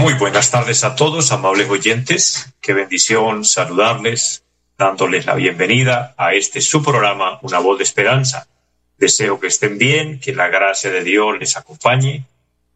Muy 0.00 0.14
buenas 0.14 0.50
tardes 0.50 0.82
a 0.82 0.96
todos, 0.96 1.30
amables 1.30 1.68
oyentes. 1.68 2.54
Qué 2.62 2.72
bendición 2.72 3.44
saludarles, 3.44 4.46
dándoles 4.78 5.26
la 5.26 5.34
bienvenida 5.34 6.14
a 6.16 6.32
este 6.32 6.62
su 6.62 6.82
programa, 6.82 7.38
Una 7.42 7.58
voz 7.58 7.76
de 7.76 7.84
esperanza. 7.84 8.48
Deseo 8.96 9.38
que 9.38 9.48
estén 9.48 9.76
bien, 9.76 10.18
que 10.18 10.34
la 10.34 10.48
gracia 10.48 10.90
de 10.90 11.04
Dios 11.04 11.38
les 11.38 11.58
acompañe. 11.58 12.24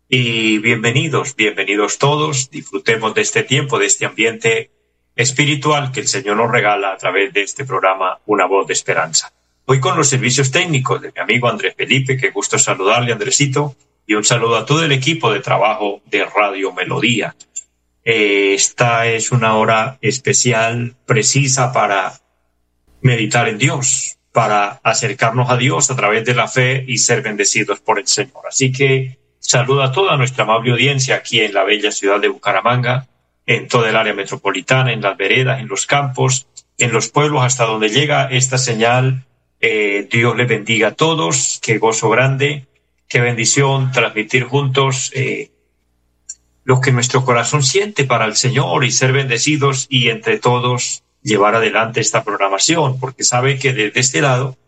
Y 0.06 0.58
bienvenidos, 0.58 1.34
bienvenidos 1.34 1.96
todos. 1.96 2.50
Disfrutemos 2.50 3.14
de 3.14 3.22
este 3.22 3.42
tiempo, 3.42 3.78
de 3.78 3.86
este 3.86 4.04
ambiente 4.04 4.70
espiritual 5.16 5.92
que 5.92 6.00
el 6.00 6.08
Señor 6.08 6.36
nos 6.36 6.50
regala 6.50 6.92
a 6.92 6.98
través 6.98 7.32
de 7.32 7.40
este 7.40 7.64
programa, 7.64 8.18
Una 8.26 8.44
voz 8.44 8.66
de 8.66 8.74
esperanza. 8.74 9.32
Hoy 9.64 9.80
con 9.80 9.96
los 9.96 10.10
servicios 10.10 10.50
técnicos 10.50 11.00
de 11.00 11.10
mi 11.10 11.22
amigo 11.22 11.48
Andrés 11.48 11.74
Felipe, 11.74 12.18
que 12.18 12.32
gusto 12.32 12.58
saludarle, 12.58 13.12
Andresito 13.12 13.74
y 14.06 14.14
un 14.14 14.24
saludo 14.24 14.56
a 14.56 14.66
todo 14.66 14.84
el 14.84 14.92
equipo 14.92 15.32
de 15.32 15.40
trabajo 15.40 16.02
de 16.06 16.24
Radio 16.24 16.72
Melodía. 16.72 17.34
Eh, 18.04 18.54
esta 18.54 19.06
es 19.06 19.32
una 19.32 19.56
hora 19.56 19.98
especial, 20.02 20.94
precisa 21.06 21.72
para 21.72 22.12
meditar 23.00 23.48
en 23.48 23.58
Dios, 23.58 24.18
para 24.32 24.80
acercarnos 24.82 25.48
a 25.50 25.56
Dios 25.56 25.90
a 25.90 25.96
través 25.96 26.24
de 26.24 26.34
la 26.34 26.48
fe 26.48 26.84
y 26.86 26.98
ser 26.98 27.22
bendecidos 27.22 27.80
por 27.80 27.98
el 27.98 28.06
Señor. 28.06 28.44
Así 28.46 28.72
que 28.72 29.18
saludo 29.38 29.82
a 29.82 29.92
toda 29.92 30.16
nuestra 30.16 30.44
amable 30.44 30.72
audiencia 30.72 31.16
aquí 31.16 31.40
en 31.40 31.54
la 31.54 31.64
bella 31.64 31.90
ciudad 31.90 32.20
de 32.20 32.28
Bucaramanga, 32.28 33.06
en 33.46 33.68
toda 33.68 33.88
el 33.88 33.96
área 33.96 34.12
metropolitana, 34.12 34.92
en 34.92 35.00
las 35.00 35.16
veredas, 35.16 35.60
en 35.60 35.68
los 35.68 35.86
campos, 35.86 36.46
en 36.78 36.92
los 36.92 37.08
pueblos, 37.08 37.42
hasta 37.42 37.64
donde 37.64 37.88
llega 37.88 38.28
esta 38.30 38.58
señal. 38.58 39.24
Eh, 39.60 40.08
Dios 40.10 40.36
le 40.36 40.44
bendiga 40.44 40.88
a 40.88 40.94
todos, 40.94 41.58
qué 41.62 41.78
gozo 41.78 42.10
grande 42.10 42.66
Qué 43.14 43.20
bendición 43.20 43.92
transmitir 43.92 44.42
juntos 44.42 45.12
eh, 45.14 45.52
lo 46.64 46.80
que 46.80 46.90
nuestro 46.90 47.24
corazón 47.24 47.62
siente 47.62 48.02
para 48.02 48.24
el 48.24 48.34
Señor 48.34 48.84
y 48.84 48.90
ser 48.90 49.12
bendecidos 49.12 49.86
y 49.88 50.08
entre 50.08 50.40
todos 50.40 51.04
llevar 51.22 51.54
adelante 51.54 52.00
esta 52.00 52.24
programación, 52.24 52.98
porque 52.98 53.22
sabe 53.22 53.56
que 53.56 53.72
desde 53.72 54.00
este 54.00 54.20
lado 54.20 54.58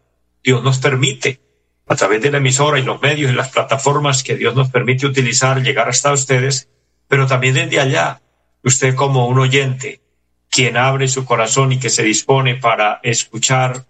Dios 0.45 0.63
nos 0.63 0.79
permite, 0.79 1.41
a 1.89 1.97
través 1.97 2.23
de 2.23 2.31
la 2.31 2.39
emisora 2.39 2.79
y 2.79 2.85
los 2.85 3.03
medios 3.03 3.33
y 3.33 3.35
las 3.35 3.49
plataformas 3.49 4.23
que 4.23 4.37
Dios 4.37 4.55
nos 4.55 4.71
permite 4.71 5.09
utilizar, 5.09 5.61
llegar 5.61 5.89
hasta 5.89 6.13
ustedes, 6.13 6.69
pero 7.09 7.27
también 7.27 7.55
desde 7.55 7.81
allá, 7.81 8.23
usted 8.63 8.95
como 8.95 9.27
un 9.27 9.41
oyente, 9.41 10.03
quien 10.51 10.77
abre 10.77 11.09
su 11.09 11.25
corazón 11.25 11.73
y 11.73 11.81
que 11.81 11.91
se 11.91 12.05
dispone 12.05 12.55
para 12.55 13.01
escuchar 13.03 13.87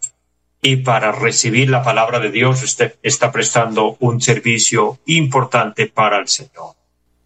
y 0.66 0.76
para 0.78 1.12
recibir 1.12 1.70
la 1.70 1.84
palabra 1.84 2.18
de 2.18 2.32
Dios 2.32 2.60
usted 2.64 2.96
está 3.00 3.30
prestando 3.30 3.96
un 4.00 4.20
servicio 4.20 4.98
importante 5.06 5.86
para 5.86 6.18
el 6.18 6.26
Señor. 6.26 6.74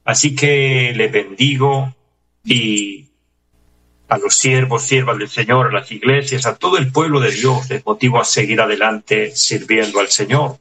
Así 0.05 0.35
que 0.35 0.93
le 0.95 1.09
bendigo 1.09 1.95
y 2.45 3.09
a 4.09 4.19
los 4.19 4.35
siervos, 4.35 4.83
siervas 4.83 5.17
del 5.17 5.31
Señor, 5.31 5.69
a 5.69 5.73
las 5.73 5.91
iglesias, 5.91 6.45
a 6.45 6.57
todo 6.57 6.77
el 6.77 6.93
pueblo 6.93 7.19
de 7.19 7.31
Dios, 7.31 7.71
les 7.71 7.87
motivo 7.87 8.21
a 8.21 8.27
seguir 8.27 8.61
adelante 8.61 9.35
sirviendo 9.35 10.01
al 10.01 10.09
Señor, 10.09 10.59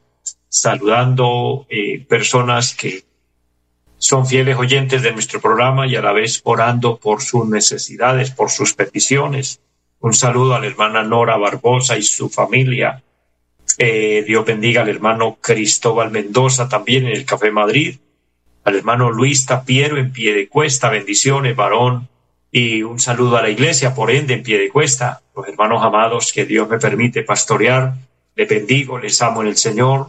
saludando 0.47 1.66
eh, 1.69 2.06
personas 2.07 2.73
que 2.75 3.03
son 3.97 4.25
fieles 4.25 4.56
oyentes 4.56 5.01
de 5.01 5.12
nuestro 5.12 5.41
programa 5.41 5.85
y 5.85 5.97
a 5.97 6.01
la 6.01 6.13
vez 6.13 6.39
orando 6.45 6.95
por 6.95 7.22
sus 7.22 7.45
necesidades, 7.45 8.31
por 8.31 8.50
sus 8.50 8.73
peticiones 8.73 9.59
un 10.01 10.13
saludo 10.13 10.55
a 10.55 10.59
la 10.59 10.67
hermana 10.67 11.03
Nora 11.03 11.37
Barbosa 11.37 11.97
y 11.97 12.03
su 12.03 12.29
familia. 12.29 13.03
Eh, 13.77 14.23
Dios 14.25 14.45
bendiga 14.45 14.81
al 14.81 14.89
hermano 14.89 15.37
Cristóbal 15.41 16.11
Mendoza 16.11 16.67
también 16.67 17.05
en 17.05 17.13
el 17.13 17.25
Café 17.25 17.51
Madrid. 17.51 17.97
Al 18.63 18.75
hermano 18.75 19.11
Luis 19.11 19.45
Tapiero 19.45 19.97
en 19.97 20.11
pie 20.11 20.33
de 20.33 20.47
cuesta. 20.47 20.89
Bendiciones, 20.89 21.55
varón. 21.55 22.07
Y 22.51 22.81
un 22.81 22.99
saludo 22.99 23.38
a 23.38 23.41
la 23.41 23.49
iglesia, 23.49 23.93
por 23.93 24.09
ende, 24.09 24.33
en 24.33 24.43
pie 24.43 24.57
de 24.57 24.69
cuesta. 24.69 25.21
Los 25.35 25.47
hermanos 25.47 25.83
amados 25.83 26.33
que 26.33 26.45
Dios 26.45 26.67
me 26.69 26.79
permite 26.79 27.23
pastorear. 27.23 27.93
Les 28.35 28.47
bendigo, 28.47 28.97
les 28.99 29.21
amo 29.21 29.41
en 29.41 29.49
el 29.49 29.57
Señor. 29.57 30.07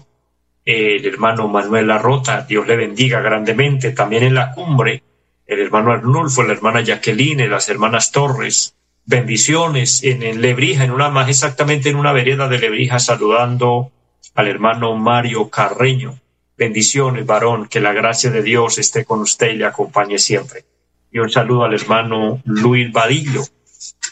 el 0.64 1.04
hermano 1.04 1.48
Manuel 1.48 1.90
Arrota, 1.90 2.42
Dios 2.42 2.66
le 2.66 2.76
bendiga 2.76 3.20
grandemente. 3.20 3.90
También 3.90 4.22
en 4.22 4.34
la 4.34 4.52
cumbre, 4.52 5.02
el 5.46 5.58
hermano 5.58 5.92
Arnulfo, 5.92 6.42
la 6.44 6.52
hermana 6.52 6.80
Jacqueline, 6.80 7.50
las 7.50 7.68
hermanas 7.68 8.12
Torres, 8.12 8.74
bendiciones 9.04 10.02
en, 10.04 10.40
Lebrija, 10.40 10.84
en 10.84 10.90
una 10.90 11.08
más 11.08 11.28
exactamente 11.28 11.88
en 11.88 11.96
una 11.96 12.12
vereda 12.12 12.48
de 12.48 12.58
Lebrija, 12.58 12.98
saludando 12.98 13.92
al 14.34 14.48
hermano 14.48 14.96
Mario 14.96 15.48
Carreño. 15.50 16.18
Bendiciones, 16.56 17.26
varón, 17.26 17.68
que 17.68 17.80
la 17.80 17.92
gracia 17.92 18.30
de 18.30 18.42
Dios 18.42 18.78
esté 18.78 19.04
con 19.04 19.20
usted 19.20 19.52
y 19.52 19.56
le 19.56 19.64
acompañe 19.64 20.18
siempre. 20.18 20.64
Y 21.10 21.18
un 21.18 21.30
saludo 21.30 21.64
al 21.64 21.74
hermano 21.74 22.40
Luis 22.44 22.92
Vadillo, 22.92 23.42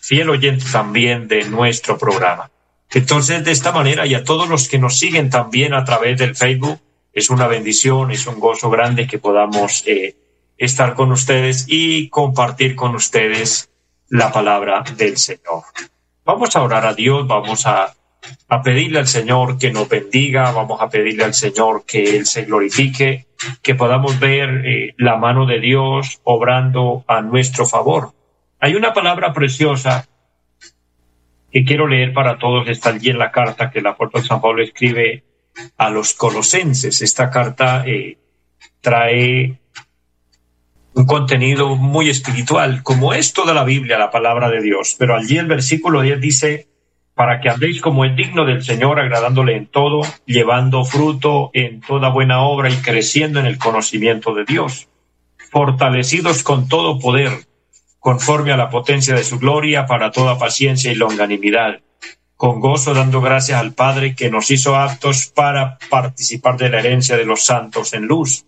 fiel 0.03 0.31
oyente 0.31 0.65
también 0.73 1.29
de 1.29 1.45
nuestro 1.45 1.99
programa. 1.99 2.51
Entonces, 2.91 3.45
de 3.45 3.53
esta 3.53 3.71
manera, 3.71 4.07
y 4.07 4.15
a 4.15 4.25
todos 4.25 4.49
los 4.49 4.69
que 4.69 4.79
nos 4.79 4.99
siguen 4.99 5.29
también 5.29 5.75
a 5.75 5.85
través 5.85 6.19
del 6.19 6.35
Facebook, 6.35 6.81
es 7.13 7.31
una 7.31 7.47
bendición, 7.47 8.11
es 8.11 8.27
un 8.27 8.41
gozo 8.41 8.71
grande 8.71 9.07
que 9.07 9.19
podamos 9.19 9.83
eh, 9.87 10.17
estar 10.57 10.95
con 10.95 11.13
ustedes 11.13 11.67
y 11.69 12.09
compartir 12.09 12.75
con 12.75 12.95
ustedes 12.95 13.68
la 14.11 14.33
palabra 14.33 14.83
del 14.97 15.17
Señor. 15.17 15.65
Vamos 16.25 16.55
a 16.57 16.63
orar 16.63 16.87
a 16.87 16.95
Dios, 16.95 17.27
vamos 17.27 17.67
a, 17.67 17.95
pedirle 18.63 18.99
al 18.99 19.07
Señor 19.07 19.59
que 19.59 19.71
nos 19.71 19.89
bendiga, 19.89 20.51
vamos 20.51 20.81
a 20.81 20.89
pedirle 20.89 21.25
al 21.25 21.35
Señor 21.35 21.85
que 21.87 22.17
Él 22.17 22.27
se 22.27 22.45
glorifique, 22.45 23.27
que 23.63 23.75
podamos 23.75 24.19
ver 24.19 24.67
eh, 24.67 24.95
la 24.99 25.17
mano 25.17 25.47
de 25.47 25.61
Dios 25.61 26.21
obrando 26.25 27.05
a 27.07 27.23
nuestro 27.23 27.65
favor. 27.65 28.13
Hay 28.61 28.75
una 28.75 28.93
palabra 28.93 29.33
preciosa 29.33 30.07
que 31.51 31.65
quiero 31.65 31.87
leer 31.87 32.13
para 32.13 32.39
todos, 32.39 32.69
está 32.69 32.91
allí 32.91 33.11
en 33.11 33.19
la 33.19 33.31
carta 33.31 33.71
que 33.71 33.79
el 33.79 33.87
apóstol 33.87 34.25
San 34.25 34.41
Pablo 34.41 34.63
escribe 34.63 35.25
a 35.77 35.91
los 35.91 36.13
colosenses. 36.15 37.01
Esta 37.01 37.31
carta 37.31 37.85
eh, 37.87 38.19
trae 38.81 39.59
un 40.99 41.07
contenido 41.07 41.77
muy 41.77 42.11
espiritual, 42.11 42.83
como 42.83 43.15
es 43.15 43.33
toda 43.33 43.55
la 43.55 43.63
Biblia, 43.63 43.99
la 43.99 44.11
palabra 44.11 44.51
de 44.51 44.61
Dios. 44.61 44.97
Pero 44.99 45.15
allí 45.15 45.39
el 45.39 45.47
versículo 45.47 46.03
10 46.03 46.21
dice, 46.21 46.67
para 47.15 47.41
que 47.41 47.49
andéis 47.49 47.81
como 47.81 48.05
es 48.05 48.17
digno 48.17 48.45
del 48.45 48.65
Señor, 48.65 48.99
agradándole 48.99 49.57
en 49.57 49.67
todo, 49.67 50.01
llevando 50.27 50.85
fruto 50.85 51.51
en 51.53 51.81
toda 51.83 52.09
buena 52.09 52.43
obra 52.43 52.69
y 52.69 52.75
creciendo 52.79 53.39
en 53.39 53.47
el 53.47 53.59
conocimiento 53.59 54.35
de 54.35 54.45
Dios, 54.45 54.89
fortalecidos 55.53 56.43
con 56.43 56.67
todo 56.67 56.99
poder, 56.99 57.47
conforme 58.01 58.51
a 58.51 58.57
la 58.57 58.69
potencia 58.69 59.15
de 59.15 59.23
su 59.23 59.39
gloria, 59.39 59.87
para 59.87 60.11
toda 60.11 60.37
paciencia 60.37 60.91
y 60.91 60.97
longanimidad, 60.97 61.79
con 62.35 62.59
gozo 62.59 62.93
dando 62.93 63.21
gracias 63.21 63.61
al 63.61 63.73
Padre 63.73 64.17
que 64.17 64.33
nos 64.33 64.51
hizo 64.51 64.75
aptos 64.75 65.27
para 65.33 65.79
participar 65.91 66.57
de 66.57 66.71
la 66.71 66.81
herencia 66.81 67.17
de 67.17 67.25
los 67.25 67.45
santos 67.45 67.93
en 67.93 68.07
luz 68.07 68.45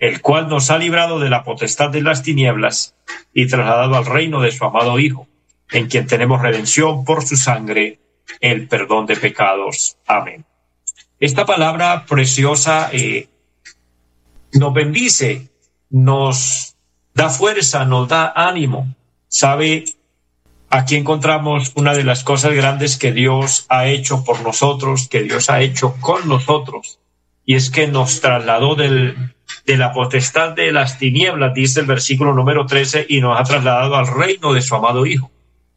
el 0.00 0.22
cual 0.22 0.48
nos 0.48 0.70
ha 0.70 0.78
librado 0.78 1.20
de 1.20 1.28
la 1.28 1.44
potestad 1.44 1.90
de 1.90 2.02
las 2.02 2.22
tinieblas 2.22 2.94
y 3.34 3.46
trasladado 3.46 3.96
al 3.96 4.06
reino 4.06 4.40
de 4.40 4.50
su 4.50 4.64
amado 4.64 4.98
Hijo, 4.98 5.28
en 5.70 5.88
quien 5.88 6.06
tenemos 6.06 6.40
redención 6.40 7.04
por 7.04 7.24
su 7.24 7.36
sangre, 7.36 8.00
el 8.40 8.66
perdón 8.66 9.06
de 9.06 9.16
pecados. 9.16 9.98
Amén. 10.06 10.46
Esta 11.20 11.44
palabra 11.44 12.06
preciosa 12.06 12.88
eh, 12.92 13.28
nos 14.54 14.72
bendice, 14.72 15.50
nos 15.90 16.76
da 17.14 17.28
fuerza, 17.28 17.84
nos 17.84 18.08
da 18.08 18.32
ánimo. 18.34 18.94
¿Sabe? 19.28 19.84
Aquí 20.70 20.96
encontramos 20.96 21.72
una 21.74 21.92
de 21.92 22.04
las 22.04 22.24
cosas 22.24 22.54
grandes 22.54 22.96
que 22.96 23.12
Dios 23.12 23.66
ha 23.68 23.86
hecho 23.86 24.24
por 24.24 24.40
nosotros, 24.40 25.08
que 25.08 25.22
Dios 25.22 25.50
ha 25.50 25.60
hecho 25.60 25.96
con 26.00 26.26
nosotros, 26.26 27.00
y 27.44 27.56
es 27.56 27.70
que 27.70 27.86
nos 27.86 28.20
trasladó 28.20 28.76
del 28.76 29.34
de 29.66 29.76
la 29.76 29.92
potestad 29.92 30.50
de 30.50 30.72
las 30.72 30.98
tinieblas, 30.98 31.54
dice 31.54 31.80
el 31.80 31.86
versículo 31.86 32.34
número 32.34 32.66
13, 32.66 33.06
y 33.08 33.20
nos 33.20 33.38
ha 33.38 33.44
trasladado 33.44 33.96
al 33.96 34.06
reino 34.06 34.52
de 34.52 34.62
su 34.62 34.74
amado 34.74 35.06
Hijo. 35.06 35.30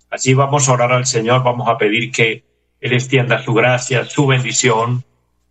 Así 0.10 0.34
vamos 0.34 0.70
a 0.70 0.74
orar 0.74 0.92
al 0.94 1.06
Señor, 1.06 1.44
vamos 1.44 1.68
a 1.68 1.78
pedir 1.78 2.12
que 2.12 2.44
Él 2.80 2.94
extienda 2.94 3.44
su 3.44 3.54
gracia, 3.54 4.06
su 4.06 4.28
bendición 4.28 5.04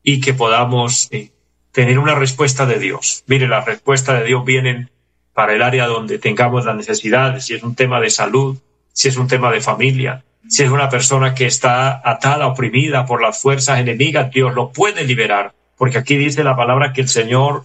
y 0.03 0.21
que 0.21 0.35
podamos 0.35 1.09
eh, 1.11 1.31
tener 1.73 1.99
una 1.99 2.15
respuesta 2.15 2.67
de 2.67 2.79
Dios. 2.79 3.25
Mire, 3.27 3.49
la 3.49 3.63
respuesta 3.63 4.15
de 4.15 4.25
Dios 4.25 4.45
viene 4.45 4.89
para 5.35 5.55
el 5.55 5.63
área 5.63 5.87
donde 5.87 6.19
tengamos 6.19 6.65
la 6.65 6.75
necesidad, 6.75 7.41
si 7.41 7.55
es 7.55 7.63
un 7.63 7.75
tema 7.75 8.01
de 8.01 8.11
salud, 8.11 8.59
si 8.93 9.09
es 9.09 9.17
un 9.17 9.27
tema 9.27 9.51
de 9.51 9.61
familia, 9.61 10.25
si 10.49 10.63
es 10.63 10.71
una 10.71 10.89
persona 10.89 11.35
que 11.35 11.47
está 11.47 12.01
atada, 12.05 12.47
oprimida 12.47 13.07
por 13.07 13.23
las 13.23 13.41
fuerzas 13.41 13.79
enemigas, 13.79 14.31
Dios 14.31 14.55
lo 14.55 14.71
puede 14.71 15.05
liberar, 15.05 15.55
porque 15.77 15.99
aquí 15.99 16.17
dice 16.17 16.45
la 16.45 16.57
palabra 16.57 16.93
que 16.93 17.01
el 17.01 17.09
Señor 17.09 17.65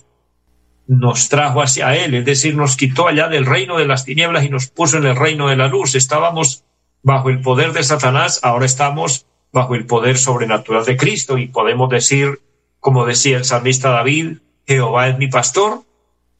nos 0.87 1.27
trajo 1.29 1.61
hacia 1.61 1.95
Él, 1.95 2.15
es 2.15 2.25
decir, 2.25 2.55
nos 2.55 2.77
quitó 2.77 3.07
allá 3.07 3.27
del 3.27 3.45
reino 3.45 3.77
de 3.77 3.85
las 3.85 4.05
tinieblas 4.05 4.45
y 4.45 4.49
nos 4.49 4.67
puso 4.67 4.97
en 4.97 5.05
el 5.05 5.15
reino 5.15 5.49
de 5.49 5.57
la 5.57 5.67
luz. 5.67 5.95
Estábamos 5.95 6.63
bajo 7.03 7.29
el 7.29 7.41
poder 7.41 7.73
de 7.73 7.83
Satanás, 7.83 8.39
ahora 8.43 8.65
estamos 8.65 9.25
bajo 9.51 9.75
el 9.75 9.85
poder 9.85 10.17
sobrenatural 10.17 10.85
de 10.85 10.97
Cristo 10.97 11.37
y 11.37 11.47
podemos 11.47 11.89
decir, 11.89 12.39
como 12.79 13.05
decía 13.05 13.37
el 13.37 13.45
salmista 13.45 13.89
David, 13.89 14.37
Jehová 14.65 15.09
es 15.09 15.17
mi 15.17 15.27
pastor 15.27 15.83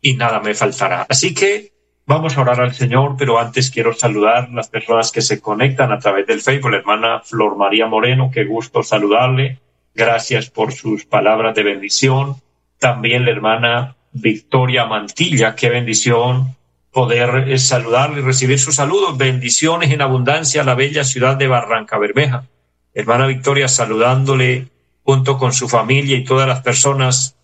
y 0.01 0.15
nada 0.15 0.39
me 0.39 0.53
faltará. 0.53 1.05
Así 1.09 1.33
que 1.33 1.73
vamos 2.05 2.37
a 2.37 2.41
orar 2.41 2.61
al 2.61 2.73
Señor, 2.73 3.15
pero 3.17 3.39
antes 3.39 3.69
quiero 3.69 3.93
saludar 3.93 4.49
las 4.51 4.69
personas 4.69 5.11
que 5.11 5.21
se 5.21 5.41
conectan 5.41 5.91
a 5.91 5.99
través 5.99 6.25
del 6.27 6.41
Facebook. 6.41 6.71
La 6.71 6.77
hermana 6.77 7.19
Flor 7.19 7.57
María 7.57 7.87
Moreno, 7.87 8.31
qué 8.33 8.45
gusto 8.45 8.83
saludarle. 8.83 9.59
Gracias 9.93 10.49
por 10.49 10.71
sus 10.71 11.05
palabras 11.05 11.55
de 11.55 11.63
bendición. 11.63 12.35
También 12.79 13.25
la 13.25 13.31
hermana 13.31 13.96
Victoria 14.11 14.85
Mantilla, 14.85 15.55
qué 15.55 15.69
bendición 15.69 16.55
poder 16.91 17.49
eh, 17.49 17.59
saludarle 17.59 18.21
y 18.21 18.23
recibir 18.23 18.59
sus 18.59 18.75
saludos. 18.75 19.17
Bendiciones 19.17 19.91
en 19.91 20.01
abundancia 20.01 20.61
a 20.61 20.65
la 20.65 20.75
bella 20.75 21.03
ciudad 21.03 21.37
de 21.37 21.47
Barranca 21.47 21.97
Bermeja. 21.97 22.45
Hermana 22.93 23.27
Victoria, 23.27 23.67
saludándole 23.67 24.67
junto 25.03 25.37
con 25.37 25.53
su 25.53 25.69
familia 25.69 26.17
y 26.17 26.23
todas 26.23 26.47
las 26.47 26.61
personas 26.61 27.37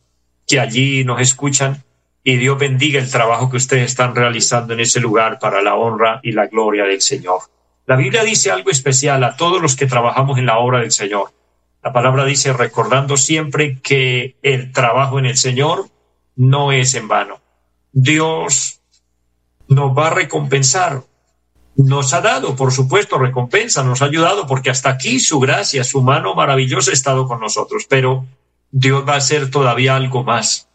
que 0.47 0.59
allí 0.59 1.03
nos 1.03 1.21
escuchan. 1.21 1.83
Y 2.23 2.37
Dios 2.37 2.57
bendiga 2.57 2.99
el 2.99 3.11
trabajo 3.11 3.49
que 3.51 3.57
ustedes 3.57 3.85
están 3.85 4.15
realizando 4.15 4.73
en 4.73 4.79
ese 4.79 4.99
lugar 4.99 5.37
para 5.39 5.61
la 5.61 5.75
honra 5.75 6.19
y 6.23 6.31
la 6.31 6.47
gloria 6.47 6.85
del 6.85 7.01
Señor. 7.01 7.41
La 7.85 7.95
Biblia 7.95 8.23
dice 8.23 8.49
algo 8.49 8.71
especial 8.71 9.23
a 9.23 9.35
todos 9.35 9.61
los 9.61 9.75
que 9.75 9.85
trabajamos 9.85 10.39
en 10.39 10.45
la 10.45 10.57
obra 10.57 10.79
del 10.79 10.91
Señor. 10.91 11.31
La 11.83 11.91
palabra 11.91 12.23
dice 12.23 12.53
recordando 12.53 13.17
siempre 13.17 13.77
que 13.83 14.37
el 14.41 14.71
trabajo 14.71 15.19
en 15.19 15.25
el 15.25 15.37
Señor 15.37 15.89
no 16.35 16.71
es 16.71 16.93
en 16.95 17.07
vano. 17.07 17.41
Dios 17.91 18.79
nos 19.67 19.97
va 19.97 20.07
a 20.07 20.13
recompensar. 20.13 21.03
Nos 21.75 22.13
ha 22.13 22.21
dado, 22.21 22.55
por 22.55 22.71
supuesto, 22.71 23.17
recompensa, 23.17 23.83
nos 23.83 24.01
ha 24.01 24.05
ayudado, 24.05 24.45
porque 24.45 24.69
hasta 24.69 24.89
aquí 24.89 25.19
su 25.19 25.39
gracia, 25.39 25.83
su 25.83 26.01
mano 26.01 26.35
maravillosa 26.35 26.91
ha 26.91 26.93
estado 26.93 27.27
con 27.27 27.39
nosotros, 27.39 27.85
pero 27.89 28.25
Dios 28.69 29.03
va 29.07 29.13
a 29.13 29.17
hacer 29.17 29.49
todavía 29.49 29.95
algo 29.95 30.23
más. 30.23 30.69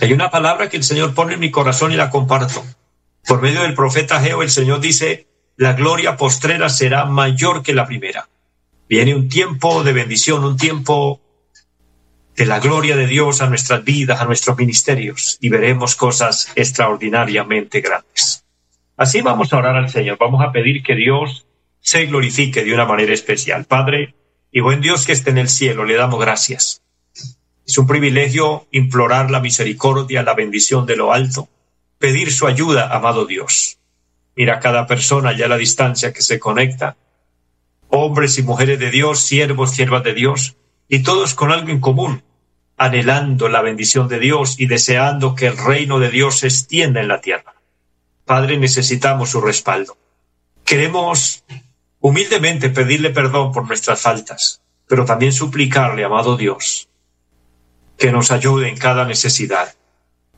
Hay 0.00 0.12
una 0.12 0.30
palabra 0.30 0.68
que 0.68 0.76
el 0.76 0.84
Señor 0.84 1.14
pone 1.14 1.34
en 1.34 1.40
mi 1.40 1.50
corazón 1.50 1.92
y 1.92 1.96
la 1.96 2.10
comparto. 2.10 2.62
Por 3.26 3.40
medio 3.40 3.62
del 3.62 3.74
profeta 3.74 4.20
Geo, 4.20 4.42
el 4.42 4.50
Señor 4.50 4.80
dice, 4.80 5.26
la 5.56 5.72
gloria 5.72 6.16
postrera 6.16 6.68
será 6.68 7.06
mayor 7.06 7.62
que 7.62 7.74
la 7.74 7.86
primera. 7.86 8.28
Viene 8.88 9.14
un 9.14 9.28
tiempo 9.28 9.82
de 9.82 9.94
bendición, 9.94 10.44
un 10.44 10.56
tiempo 10.56 11.20
de 12.36 12.44
la 12.44 12.60
gloria 12.60 12.96
de 12.96 13.06
Dios 13.06 13.40
a 13.40 13.48
nuestras 13.48 13.82
vidas, 13.82 14.20
a 14.20 14.26
nuestros 14.26 14.58
ministerios, 14.58 15.38
y 15.40 15.48
veremos 15.48 15.96
cosas 15.96 16.52
extraordinariamente 16.54 17.80
grandes. 17.80 18.44
Así 18.98 19.22
vamos 19.22 19.52
a 19.52 19.56
orar 19.56 19.76
al 19.76 19.88
Señor, 19.88 20.18
vamos 20.20 20.44
a 20.44 20.52
pedir 20.52 20.82
que 20.82 20.94
Dios 20.94 21.46
se 21.80 22.04
glorifique 22.04 22.62
de 22.62 22.74
una 22.74 22.84
manera 22.84 23.14
especial. 23.14 23.64
Padre 23.64 24.14
y 24.52 24.60
buen 24.60 24.82
Dios 24.82 25.06
que 25.06 25.12
esté 25.12 25.30
en 25.30 25.38
el 25.38 25.48
cielo, 25.48 25.84
le 25.84 25.94
damos 25.94 26.20
gracias. 26.20 26.82
Es 27.66 27.78
un 27.78 27.86
privilegio 27.86 28.66
implorar 28.70 29.30
la 29.30 29.40
misericordia, 29.40 30.22
la 30.22 30.34
bendición 30.34 30.84
de 30.84 30.96
lo 30.96 31.14
alto, 31.14 31.48
pedir 31.98 32.30
su 32.30 32.46
ayuda, 32.46 32.94
amado 32.94 33.24
Dios. 33.24 33.78
Mira 34.36 34.60
cada 34.60 34.86
persona 34.86 35.32
ya 35.32 35.46
a 35.46 35.48
la 35.48 35.56
distancia 35.56 36.12
que 36.12 36.20
se 36.20 36.38
conecta, 36.38 36.96
hombres 37.88 38.38
y 38.38 38.42
mujeres 38.42 38.78
de 38.78 38.90
Dios, 38.90 39.20
siervos, 39.20 39.70
siervas 39.70 40.04
de 40.04 40.12
Dios, 40.12 40.56
y 40.88 41.02
todos 41.02 41.34
con 41.34 41.50
algo 41.50 41.70
en 41.70 41.80
común, 41.80 42.22
anhelando 42.76 43.48
la 43.48 43.62
bendición 43.62 44.08
de 44.08 44.18
Dios 44.18 44.58
y 44.58 44.66
deseando 44.66 45.34
que 45.34 45.46
el 45.46 45.56
reino 45.56 45.98
de 45.98 46.10
Dios 46.10 46.40
se 46.40 46.48
extienda 46.48 47.00
en 47.00 47.08
la 47.08 47.20
tierra. 47.20 47.54
Padre, 48.24 48.58
necesitamos 48.58 49.30
su 49.30 49.40
respaldo. 49.40 49.96
Queremos 50.64 51.44
humildemente 52.00 52.70
pedirle 52.70 53.10
perdón 53.10 53.52
por 53.52 53.66
nuestras 53.66 54.00
faltas, 54.00 54.60
pero 54.86 55.04
también 55.04 55.32
suplicarle, 55.32 56.04
amado 56.04 56.36
Dios, 56.36 56.88
que 57.96 58.12
nos 58.12 58.30
ayude 58.30 58.68
en 58.68 58.76
cada 58.76 59.04
necesidad, 59.04 59.74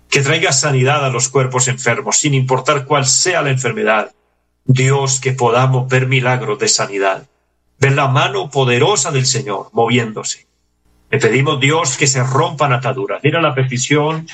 que 0.08 0.22
traiga 0.22 0.52
sanidad 0.52 1.04
a 1.04 1.10
los 1.10 1.28
cuerpos 1.28 1.68
enfermos, 1.68 2.18
sin 2.18 2.34
importar 2.34 2.84
cuál 2.84 3.06
sea 3.06 3.42
la 3.42 3.50
enfermedad. 3.50 4.12
Dios, 4.64 5.20
que 5.20 5.32
podamos 5.32 5.88
ver 5.88 6.06
milagros 6.06 6.58
de 6.58 6.68
sanidad 6.68 7.26
ver 7.78 7.92
la 7.92 8.08
mano 8.08 8.50
poderosa 8.50 9.10
del 9.10 9.26
Señor 9.26 9.68
moviéndose. 9.72 10.46
Le 11.10 11.18
pedimos 11.18 11.58
Dios 11.58 11.96
que 11.96 12.06
se 12.06 12.22
rompan 12.22 12.72
ataduras. 12.72 13.20
Mira 13.22 13.40
la 13.40 13.54
petición 13.54 14.26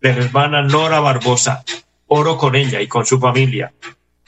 de 0.00 0.14
la 0.14 0.24
hermana 0.24 0.62
Nora 0.62 1.00
Barbosa. 1.00 1.64
Oro 2.06 2.38
con 2.38 2.54
ella 2.54 2.80
y 2.80 2.86
con 2.86 3.04
su 3.04 3.18
familia. 3.18 3.72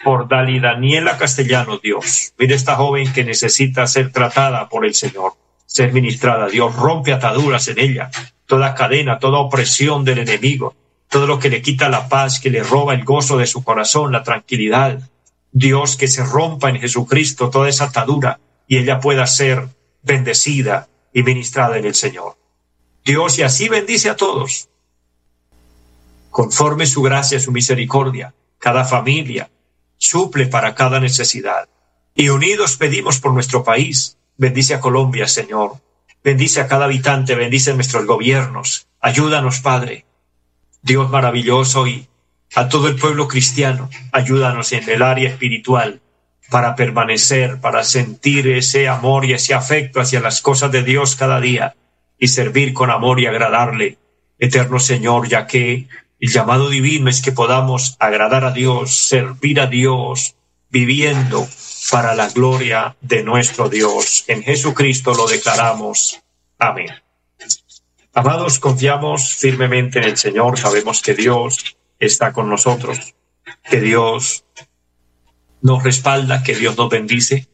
Por 0.02 0.26
Dali 0.26 0.58
Daniela 0.58 1.16
Castellano, 1.16 1.78
Dios. 1.78 2.32
Mira 2.36 2.56
esta 2.56 2.74
joven 2.74 3.12
que 3.12 3.22
necesita 3.22 3.86
ser 3.86 4.10
tratada 4.10 4.68
por 4.68 4.84
el 4.84 4.94
Señor, 4.94 5.34
ser 5.66 5.92
ministrada. 5.92 6.48
Dios 6.48 6.74
rompe 6.74 7.12
ataduras 7.12 7.68
en 7.68 7.78
ella. 7.78 8.10
Toda 8.46 8.74
cadena, 8.74 9.20
toda 9.20 9.38
opresión 9.38 10.04
del 10.04 10.18
enemigo, 10.18 10.74
todo 11.08 11.28
lo 11.28 11.38
que 11.38 11.48
le 11.48 11.62
quita 11.62 11.88
la 11.88 12.08
paz, 12.08 12.40
que 12.40 12.50
le 12.50 12.64
roba 12.64 12.94
el 12.94 13.04
gozo 13.04 13.38
de 13.38 13.46
su 13.46 13.62
corazón, 13.62 14.10
la 14.10 14.24
tranquilidad. 14.24 14.98
Dios, 15.52 15.96
que 15.96 16.08
se 16.08 16.24
rompa 16.24 16.70
en 16.70 16.80
Jesucristo 16.80 17.50
toda 17.50 17.68
esa 17.68 17.84
atadura 17.84 18.40
y 18.66 18.78
ella 18.78 18.98
pueda 18.98 19.28
ser 19.28 19.68
bendecida 20.02 20.88
y 21.14 21.22
ministrada 21.22 21.78
en 21.78 21.86
el 21.86 21.94
Señor. 21.94 22.36
Dios 23.04 23.38
y 23.38 23.42
así 23.42 23.68
bendice 23.68 24.10
a 24.10 24.16
todos, 24.16 24.68
conforme 26.30 26.86
su 26.86 27.00
gracia, 27.00 27.38
su 27.40 27.52
misericordia, 27.52 28.34
cada 28.58 28.84
familia, 28.84 29.50
suple 29.96 30.46
para 30.46 30.74
cada 30.74 31.00
necesidad. 31.00 31.68
Y 32.14 32.28
unidos 32.28 32.76
pedimos 32.76 33.20
por 33.20 33.32
nuestro 33.32 33.62
país, 33.62 34.18
bendice 34.36 34.74
a 34.74 34.80
Colombia, 34.80 35.28
Señor, 35.28 35.80
bendice 36.22 36.60
a 36.60 36.66
cada 36.66 36.86
habitante, 36.86 37.34
bendice 37.34 37.70
a 37.70 37.74
nuestros 37.74 38.04
gobiernos, 38.06 38.88
ayúdanos, 39.00 39.60
Padre. 39.60 40.06
Dios 40.82 41.08
maravilloso 41.10 41.86
y 41.86 42.08
a 42.54 42.68
todo 42.68 42.88
el 42.88 42.96
pueblo 42.96 43.28
cristiano, 43.28 43.88
ayúdanos 44.12 44.72
en 44.72 44.88
el 44.88 45.02
área 45.02 45.28
espiritual, 45.28 46.00
para 46.50 46.74
permanecer, 46.76 47.60
para 47.60 47.84
sentir 47.84 48.48
ese 48.48 48.88
amor 48.88 49.24
y 49.24 49.32
ese 49.32 49.54
afecto 49.54 50.00
hacia 50.00 50.20
las 50.20 50.40
cosas 50.40 50.70
de 50.70 50.82
Dios 50.82 51.16
cada 51.16 51.40
día 51.40 51.74
y 52.18 52.28
servir 52.28 52.72
con 52.72 52.90
amor 52.90 53.20
y 53.20 53.26
agradarle, 53.26 53.98
eterno 54.38 54.78
Señor, 54.78 55.28
ya 55.28 55.46
que 55.46 55.88
el 56.20 56.30
llamado 56.30 56.68
divino 56.68 57.10
es 57.10 57.20
que 57.20 57.32
podamos 57.32 57.96
agradar 57.98 58.44
a 58.44 58.50
Dios, 58.50 58.94
servir 58.96 59.60
a 59.60 59.66
Dios, 59.66 60.36
viviendo 60.70 61.46
para 61.90 62.14
la 62.14 62.28
gloria 62.28 62.96
de 63.00 63.22
nuestro 63.22 63.68
Dios. 63.68 64.24
En 64.28 64.42
Jesucristo 64.42 65.14
lo 65.14 65.26
declaramos. 65.26 66.20
Amén. 66.58 66.88
Amados, 68.14 68.58
confiamos 68.60 69.34
firmemente 69.34 69.98
en 69.98 70.04
el 70.04 70.16
Señor, 70.16 70.58
sabemos 70.58 71.02
que 71.02 71.14
Dios 71.14 71.76
está 71.98 72.32
con 72.32 72.48
nosotros, 72.48 73.14
que 73.68 73.80
Dios 73.80 74.44
nos 75.64 75.82
respalda, 75.82 76.42
que 76.42 76.54
Dios 76.54 76.76
nos 76.76 76.90
bendice. 76.90 77.48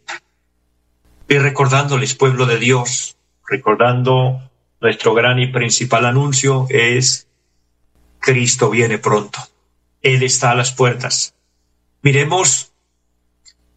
Y 1.28 1.38
recordándoles, 1.38 2.16
pueblo 2.16 2.44
de 2.44 2.58
Dios, 2.58 3.16
recordando 3.48 4.50
nuestro 4.80 5.14
gran 5.14 5.38
y 5.38 5.46
principal 5.46 6.04
anuncio 6.04 6.66
es 6.70 7.28
Cristo 8.18 8.68
viene 8.68 8.98
pronto. 8.98 9.38
Él 10.02 10.24
está 10.24 10.50
a 10.50 10.54
las 10.56 10.72
puertas. 10.72 11.34
Miremos 12.02 12.72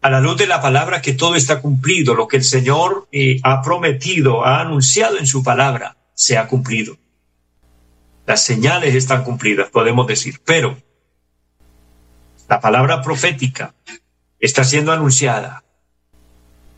a 0.02 0.10
la 0.10 0.20
luz 0.20 0.36
de 0.36 0.48
la 0.48 0.60
palabra 0.60 1.00
que 1.00 1.12
todo 1.12 1.36
está 1.36 1.60
cumplido, 1.60 2.14
lo 2.14 2.26
que 2.26 2.38
el 2.38 2.44
Señor 2.44 3.06
eh, 3.12 3.38
ha 3.44 3.62
prometido, 3.62 4.44
ha 4.44 4.60
anunciado 4.60 5.16
en 5.16 5.28
su 5.28 5.44
palabra, 5.44 5.96
se 6.14 6.36
ha 6.36 6.48
cumplido. 6.48 6.96
Las 8.26 8.42
señales 8.42 8.96
están 8.96 9.22
cumplidas, 9.22 9.70
podemos 9.70 10.08
decir, 10.08 10.40
pero 10.44 10.76
la 12.48 12.60
palabra 12.60 13.00
profética 13.00 13.74
está 14.44 14.64
siendo 14.64 14.92
anunciada. 14.92 15.64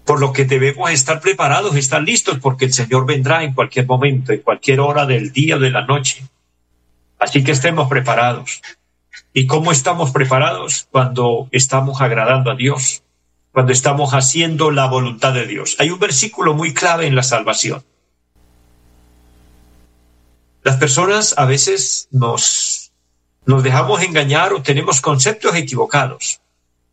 Por 0.05 0.21
lo 0.21 0.33
que 0.33 0.45
debemos 0.45 0.91
estar 0.91 1.21
preparados, 1.21 1.75
estar 1.75 2.01
listos, 2.03 2.39
porque 2.39 2.67
el 2.67 2.73
Señor 2.73 3.07
vendrá 3.07 3.43
en 3.43 3.55
cualquier 3.55 3.87
momento, 3.87 4.33
en 4.33 4.41
cualquier 4.41 4.81
hora 4.81 5.05
del 5.05 5.33
día 5.33 5.57
o 5.57 5.59
de 5.59 5.71
la 5.71 5.85
noche. 5.85 6.25
Así 7.19 7.43
que 7.43 7.53
estemos 7.53 7.89
preparados. 7.89 8.63
¿Y 9.33 9.47
cómo 9.47 9.73
estamos 9.73 10.13
preparados? 10.13 10.87
Cuando 10.91 11.49
estamos 11.51 12.01
agradando 12.01 12.53
a 12.53 12.55
Dios, 12.55 13.03
cuando 13.51 13.73
estamos 13.73 14.13
haciendo 14.15 14.71
la 14.71 14.87
voluntad 14.87 15.35
de 15.35 15.47
Dios. 15.47 15.77
Hay 15.81 15.91
un 15.91 15.99
versículo 15.99 16.55
muy 16.55 16.73
clave 16.73 17.07
en 17.07 17.17
la 17.17 17.23
salvación. 17.23 17.85
Las 20.63 20.77
personas 20.77 21.35
a 21.37 21.47
veces 21.47 22.09
nos 22.13 22.93
nos 23.45 23.63
dejamos 23.63 24.03
engañar 24.03 24.53
o 24.53 24.61
tenemos 24.61 25.01
conceptos 25.01 25.55
equivocados. 25.55 26.41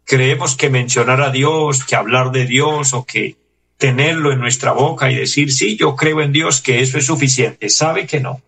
Creemos 0.05 0.55
que 0.55 0.69
mencionar 0.69 1.21
a 1.21 1.31
Dios, 1.31 1.85
que 1.85 1.95
hablar 1.95 2.31
de 2.31 2.45
Dios 2.45 2.93
o 2.93 3.05
que 3.05 3.37
tenerlo 3.77 4.31
en 4.31 4.39
nuestra 4.39 4.71
boca 4.71 5.11
y 5.11 5.15
decir, 5.15 5.51
sí, 5.51 5.77
yo 5.77 5.95
creo 5.95 6.21
en 6.21 6.31
Dios, 6.31 6.61
que 6.61 6.81
eso 6.81 6.97
es 6.97 7.05
suficiente. 7.05 7.69
Sabe 7.69 8.05
que 8.07 8.19
no. 8.19 8.41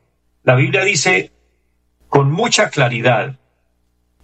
La 0.44 0.56
Biblia 0.56 0.84
dice 0.84 1.32
con 2.08 2.32
mucha 2.32 2.70
claridad, 2.70 3.38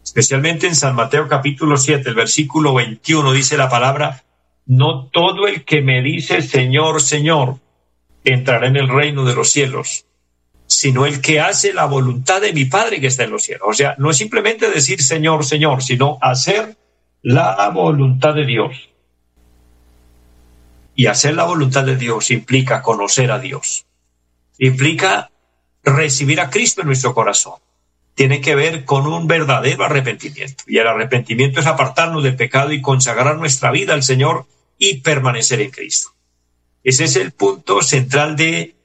especialmente 0.04 0.68
en 0.68 0.76
San 0.76 0.96
Mateo 0.96 1.28
capítulo 1.28 1.78
7, 1.78 2.08
el 2.08 2.16
versículo 2.16 2.74
21, 2.74 3.34
dice 3.34 3.58
la 3.58 3.70
palabra, 3.70 4.24
no 4.66 5.08
todo 5.08 5.48
el 5.48 5.66
que 5.66 5.82
me 5.82 6.02
dice 6.02 6.42
Señor, 6.42 7.02
Señor, 7.02 7.58
entrará 8.24 8.68
en 8.68 8.78
el 8.78 8.88
reino 8.88 9.26
de 9.26 9.36
los 9.36 9.52
cielos, 9.52 10.06
sino 10.68 11.06
el 11.06 11.20
que 11.22 11.42
hace 11.42 11.74
la 11.74 11.86
voluntad 11.86 12.40
de 12.40 12.54
mi 12.54 12.66
Padre 12.66 13.02
que 13.02 13.08
está 13.08 13.24
en 13.24 13.32
los 13.32 13.44
cielos. 13.44 13.68
O 13.68 13.74
sea, 13.74 13.96
no 13.98 14.12
es 14.12 14.18
simplemente 14.18 14.70
decir 14.70 15.02
Señor, 15.02 15.44
Señor, 15.44 15.84
sino 15.84 16.18
hacer 16.22 16.78
la 17.22 17.70
voluntad 17.70 18.34
de 18.34 18.46
Dios. 18.46 18.90
Y 20.96 21.08
hacer 21.08 21.36
la 21.36 21.46
voluntad 21.46 21.86
de 21.86 21.96
Dios 21.96 22.32
implica 22.32 22.82
conocer 22.82 23.32
a 23.32 23.40
Dios. 23.40 23.86
Implica 24.58 25.32
recibir 25.84 26.42
a 26.42 26.50
Cristo 26.50 26.82
en 26.82 26.88
nuestro 26.88 27.14
corazón. 27.14 27.56
Tiene 28.14 28.42
que 28.42 28.56
ver 28.56 28.86
con 28.86 29.08
un 29.08 29.26
verdadero 29.26 29.86
arrepentimiento. 29.86 30.64
Y 30.68 30.78
el 30.78 30.88
arrepentimiento 30.88 31.60
es 31.60 31.66
apartarnos 31.66 32.24
del 32.24 32.36
pecado 32.36 32.72
y 32.72 32.82
consagrar 32.82 33.38
nuestra 33.38 33.72
vida 33.72 33.94
al 33.94 34.04
Señor 34.04 34.46
y 34.78 34.98
permanecer 34.98 35.62
en 35.62 35.72
Cristo. 35.72 36.10
Ese 36.84 37.06
es 37.06 37.16
el 37.16 37.32
punto 37.32 37.82
central 37.82 38.36
de 38.36 38.76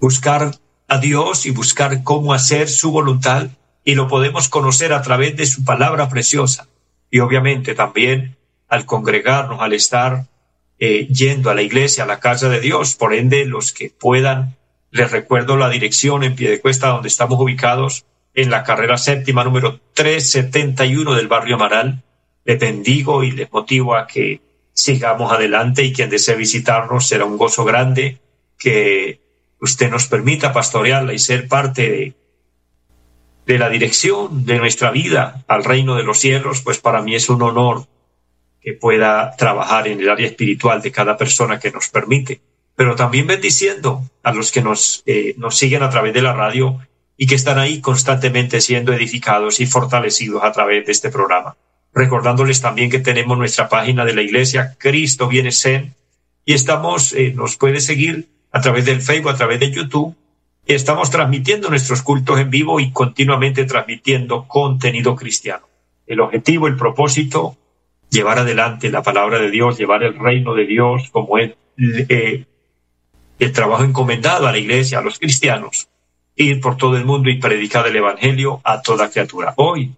buscar 0.00 0.56
a 0.88 0.98
Dios 0.98 1.46
y 1.46 1.50
buscar 1.50 2.02
cómo 2.02 2.34
hacer 2.34 2.68
su 2.68 2.90
voluntad 2.90 3.48
y 3.84 3.94
lo 3.94 4.08
podemos 4.08 4.48
conocer 4.48 4.92
a 4.92 5.02
través 5.02 5.36
de 5.36 5.46
su 5.46 5.64
palabra 5.64 6.08
preciosa. 6.08 6.68
Y 7.12 7.20
obviamente 7.20 7.74
también 7.74 8.36
al 8.68 8.86
congregarnos, 8.86 9.60
al 9.60 9.74
estar 9.74 10.24
eh, 10.78 11.06
yendo 11.08 11.50
a 11.50 11.54
la 11.54 11.60
iglesia, 11.60 12.04
a 12.04 12.06
la 12.06 12.20
casa 12.20 12.48
de 12.48 12.58
Dios. 12.58 12.96
Por 12.96 13.12
ende, 13.12 13.44
los 13.44 13.70
que 13.72 13.90
puedan, 13.90 14.56
les 14.90 15.10
recuerdo 15.10 15.58
la 15.58 15.68
dirección 15.68 16.24
en 16.24 16.34
pie 16.34 16.48
de 16.48 16.62
cuesta 16.62 16.88
donde 16.88 17.08
estamos 17.08 17.38
ubicados 17.38 18.06
en 18.32 18.50
la 18.50 18.64
carrera 18.64 18.96
séptima 18.96 19.44
número 19.44 19.78
371 19.92 21.14
del 21.14 21.28
barrio 21.28 21.56
Amaral. 21.56 22.02
Les 22.46 22.58
bendigo 22.58 23.22
y 23.22 23.32
les 23.32 23.52
motivo 23.52 23.94
a 23.94 24.06
que 24.06 24.40
sigamos 24.72 25.30
adelante 25.30 25.84
y 25.84 25.92
quien 25.92 26.08
desee 26.08 26.34
visitarnos 26.34 27.06
será 27.06 27.26
un 27.26 27.36
gozo 27.36 27.62
grande 27.66 28.20
que 28.58 29.20
usted 29.60 29.90
nos 29.90 30.06
permita 30.06 30.54
pastorearla 30.54 31.12
y 31.12 31.18
ser 31.18 31.46
parte 31.46 31.90
de, 31.90 32.14
de 33.46 33.58
la 33.58 33.68
dirección 33.68 34.44
de 34.46 34.58
nuestra 34.58 34.90
vida 34.90 35.44
al 35.48 35.64
reino 35.64 35.96
de 35.96 36.04
los 36.04 36.18
cielos, 36.18 36.62
pues 36.62 36.78
para 36.78 37.02
mí 37.02 37.14
es 37.14 37.28
un 37.28 37.42
honor 37.42 37.86
que 38.60 38.72
pueda 38.72 39.34
trabajar 39.36 39.88
en 39.88 40.00
el 40.00 40.08
área 40.08 40.28
espiritual 40.28 40.80
de 40.80 40.92
cada 40.92 41.16
persona 41.16 41.58
que 41.58 41.72
nos 41.72 41.88
permite, 41.88 42.40
pero 42.76 42.94
también 42.94 43.26
bendiciendo 43.26 44.02
a 44.22 44.32
los 44.32 44.52
que 44.52 44.62
nos, 44.62 45.02
eh, 45.06 45.34
nos 45.36 45.56
siguen 45.58 45.82
a 45.82 45.90
través 45.90 46.14
de 46.14 46.22
la 46.22 46.32
radio 46.32 46.78
y 47.16 47.26
que 47.26 47.34
están 47.34 47.58
ahí 47.58 47.80
constantemente 47.80 48.60
siendo 48.60 48.92
edificados 48.92 49.60
y 49.60 49.66
fortalecidos 49.66 50.44
a 50.44 50.52
través 50.52 50.86
de 50.86 50.92
este 50.92 51.10
programa. 51.10 51.56
Recordándoles 51.92 52.60
también 52.60 52.90
que 52.90 53.00
tenemos 53.00 53.36
nuestra 53.36 53.68
página 53.68 54.04
de 54.04 54.14
la 54.14 54.22
iglesia, 54.22 54.76
Cristo 54.78 55.28
viene 55.28 55.52
Zen, 55.52 55.94
y 56.44 56.54
estamos, 56.54 57.12
eh, 57.12 57.32
nos 57.34 57.56
puede 57.56 57.80
seguir 57.80 58.28
a 58.50 58.60
través 58.60 58.84
del 58.84 59.02
Facebook, 59.02 59.30
a 59.30 59.36
través 59.36 59.60
de 59.60 59.70
YouTube, 59.70 60.16
estamos 60.66 61.10
transmitiendo 61.10 61.68
nuestros 61.68 62.02
cultos 62.02 62.38
en 62.38 62.50
vivo 62.50 62.80
y 62.80 62.92
continuamente 62.92 63.64
transmitiendo 63.64 64.46
contenido 64.46 65.16
cristiano. 65.16 65.66
El 66.06 66.20
objetivo, 66.20 66.66
el 66.66 66.76
propósito 66.76 67.56
llevar 68.10 68.38
adelante 68.38 68.90
la 68.90 69.02
palabra 69.02 69.38
de 69.38 69.50
Dios, 69.50 69.78
llevar 69.78 70.02
el 70.02 70.18
reino 70.18 70.54
de 70.54 70.66
Dios 70.66 71.08
como 71.10 71.38
es 71.38 71.52
eh, 71.78 72.44
el 73.38 73.52
trabajo 73.52 73.84
encomendado 73.84 74.46
a 74.46 74.52
la 74.52 74.58
iglesia, 74.58 74.98
a 74.98 75.02
los 75.02 75.18
cristianos, 75.18 75.88
ir 76.36 76.60
por 76.60 76.76
todo 76.76 76.96
el 76.96 77.04
mundo 77.04 77.30
y 77.30 77.38
predicar 77.38 77.86
el 77.86 77.96
Evangelio 77.96 78.60
a 78.64 78.82
toda 78.82 79.10
criatura. 79.10 79.54
Hoy 79.56 79.92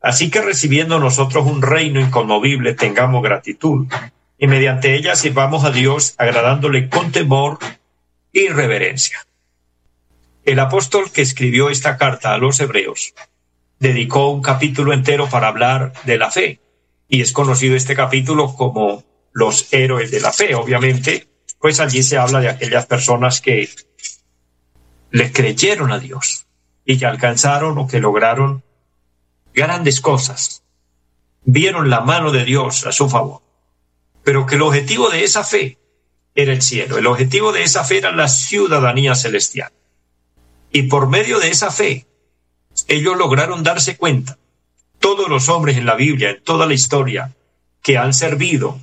Así 0.00 0.30
que 0.30 0.42
recibiendo 0.42 0.98
nosotros 0.98 1.46
un 1.46 1.62
reino 1.62 1.98
inconmovible, 1.98 2.74
tengamos 2.74 3.22
gratitud, 3.22 3.86
y 4.36 4.46
mediante 4.46 4.94
ella 4.94 5.16
sirvamos 5.16 5.64
a 5.64 5.70
Dios 5.70 6.14
agradándole 6.18 6.90
con 6.90 7.10
temor 7.10 7.58
y 8.30 8.48
reverencia. 8.48 9.18
El 10.44 10.58
apóstol 10.58 11.10
que 11.10 11.22
escribió 11.22 11.70
esta 11.70 11.96
carta 11.96 12.34
a 12.34 12.38
los 12.38 12.60
hebreos 12.60 13.14
dedicó 13.78 14.28
un 14.28 14.42
capítulo 14.42 14.92
entero 14.92 15.28
para 15.30 15.48
hablar 15.48 15.94
de 16.04 16.18
la 16.18 16.30
fe 16.30 16.60
y 17.08 17.22
es 17.22 17.32
conocido 17.32 17.76
este 17.76 17.94
capítulo 17.94 18.54
como 18.54 19.04
los 19.32 19.72
héroes 19.72 20.10
de 20.10 20.20
la 20.20 20.32
fe. 20.32 20.54
Obviamente, 20.54 21.28
pues 21.58 21.80
allí 21.80 22.02
se 22.02 22.18
habla 22.18 22.40
de 22.40 22.50
aquellas 22.50 22.84
personas 22.84 23.40
que 23.40 23.70
le 25.10 25.32
creyeron 25.32 25.92
a 25.92 25.98
Dios 25.98 26.46
y 26.84 26.98
que 26.98 27.06
alcanzaron 27.06 27.78
o 27.78 27.88
que 27.88 28.00
lograron 28.00 28.62
grandes 29.54 30.02
cosas, 30.02 30.62
vieron 31.44 31.88
la 31.88 32.00
mano 32.00 32.32
de 32.32 32.44
Dios 32.44 32.84
a 32.84 32.92
su 32.92 33.08
favor, 33.08 33.40
pero 34.22 34.44
que 34.44 34.56
el 34.56 34.62
objetivo 34.62 35.08
de 35.08 35.24
esa 35.24 35.42
fe 35.44 35.78
era 36.34 36.52
el 36.52 36.60
cielo, 36.60 36.98
el 36.98 37.06
objetivo 37.06 37.52
de 37.52 37.62
esa 37.62 37.84
fe 37.84 37.98
era 37.98 38.12
la 38.12 38.28
ciudadanía 38.28 39.14
celestial. 39.14 39.72
Y 40.74 40.82
por 40.82 41.08
medio 41.08 41.38
de 41.38 41.50
esa 41.50 41.70
fe, 41.70 42.04
ellos 42.88 43.16
lograron 43.16 43.62
darse 43.62 43.96
cuenta, 43.96 44.38
todos 44.98 45.28
los 45.28 45.48
hombres 45.48 45.76
en 45.76 45.86
la 45.86 45.94
Biblia, 45.94 46.30
en 46.30 46.42
toda 46.42 46.66
la 46.66 46.74
historia, 46.74 47.32
que 47.80 47.96
han 47.96 48.12
servido 48.12 48.80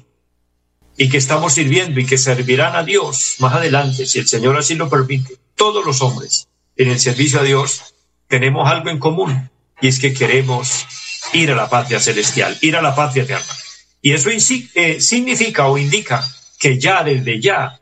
y 0.96 1.10
que 1.10 1.18
estamos 1.18 1.54
sirviendo 1.54 2.00
y 2.00 2.06
que 2.06 2.18
servirán 2.18 2.78
a 2.78 2.84
Dios 2.84 3.36
más 3.40 3.56
adelante, 3.56 4.06
si 4.06 4.20
el 4.20 4.28
Señor 4.30 4.58
así 4.58 4.76
lo 4.76 4.90
permite, 4.90 5.38
todos 5.56 5.86
los 5.86 6.02
hombres 6.02 6.48
en 6.78 6.90
el 6.90 6.98
servicio 6.98 7.42
a 7.42 7.44
Dios, 7.44 7.94
tenemos 8.30 8.72
algo 8.72 8.90
en 8.90 8.98
común 8.98 9.50
y 9.82 9.90
es 9.90 10.00
que 10.00 10.14
queremos 10.14 10.86
ir 11.34 11.52
a 11.52 11.56
la 11.56 11.70
patria 11.70 12.00
celestial, 12.00 12.58
ir 12.62 12.78
a 12.78 12.82
la 12.82 12.96
patria 12.96 13.24
eterna. 13.24 13.54
Y 14.02 14.14
eso 14.14 14.30
eh, 14.30 15.02
significa 15.02 15.68
o 15.68 15.78
indica 15.78 16.26
que 16.58 16.80
ya 16.80 17.04
desde 17.04 17.42
ya 17.42 17.82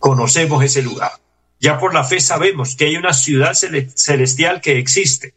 conocemos 0.00 0.64
ese 0.64 0.82
lugar. 0.82 1.19
Ya 1.60 1.78
por 1.78 1.92
la 1.92 2.04
fe 2.04 2.20
sabemos 2.20 2.74
que 2.74 2.86
hay 2.86 2.96
una 2.96 3.12
ciudad 3.12 3.52
celestial 3.52 4.62
que 4.62 4.78
existe, 4.78 5.34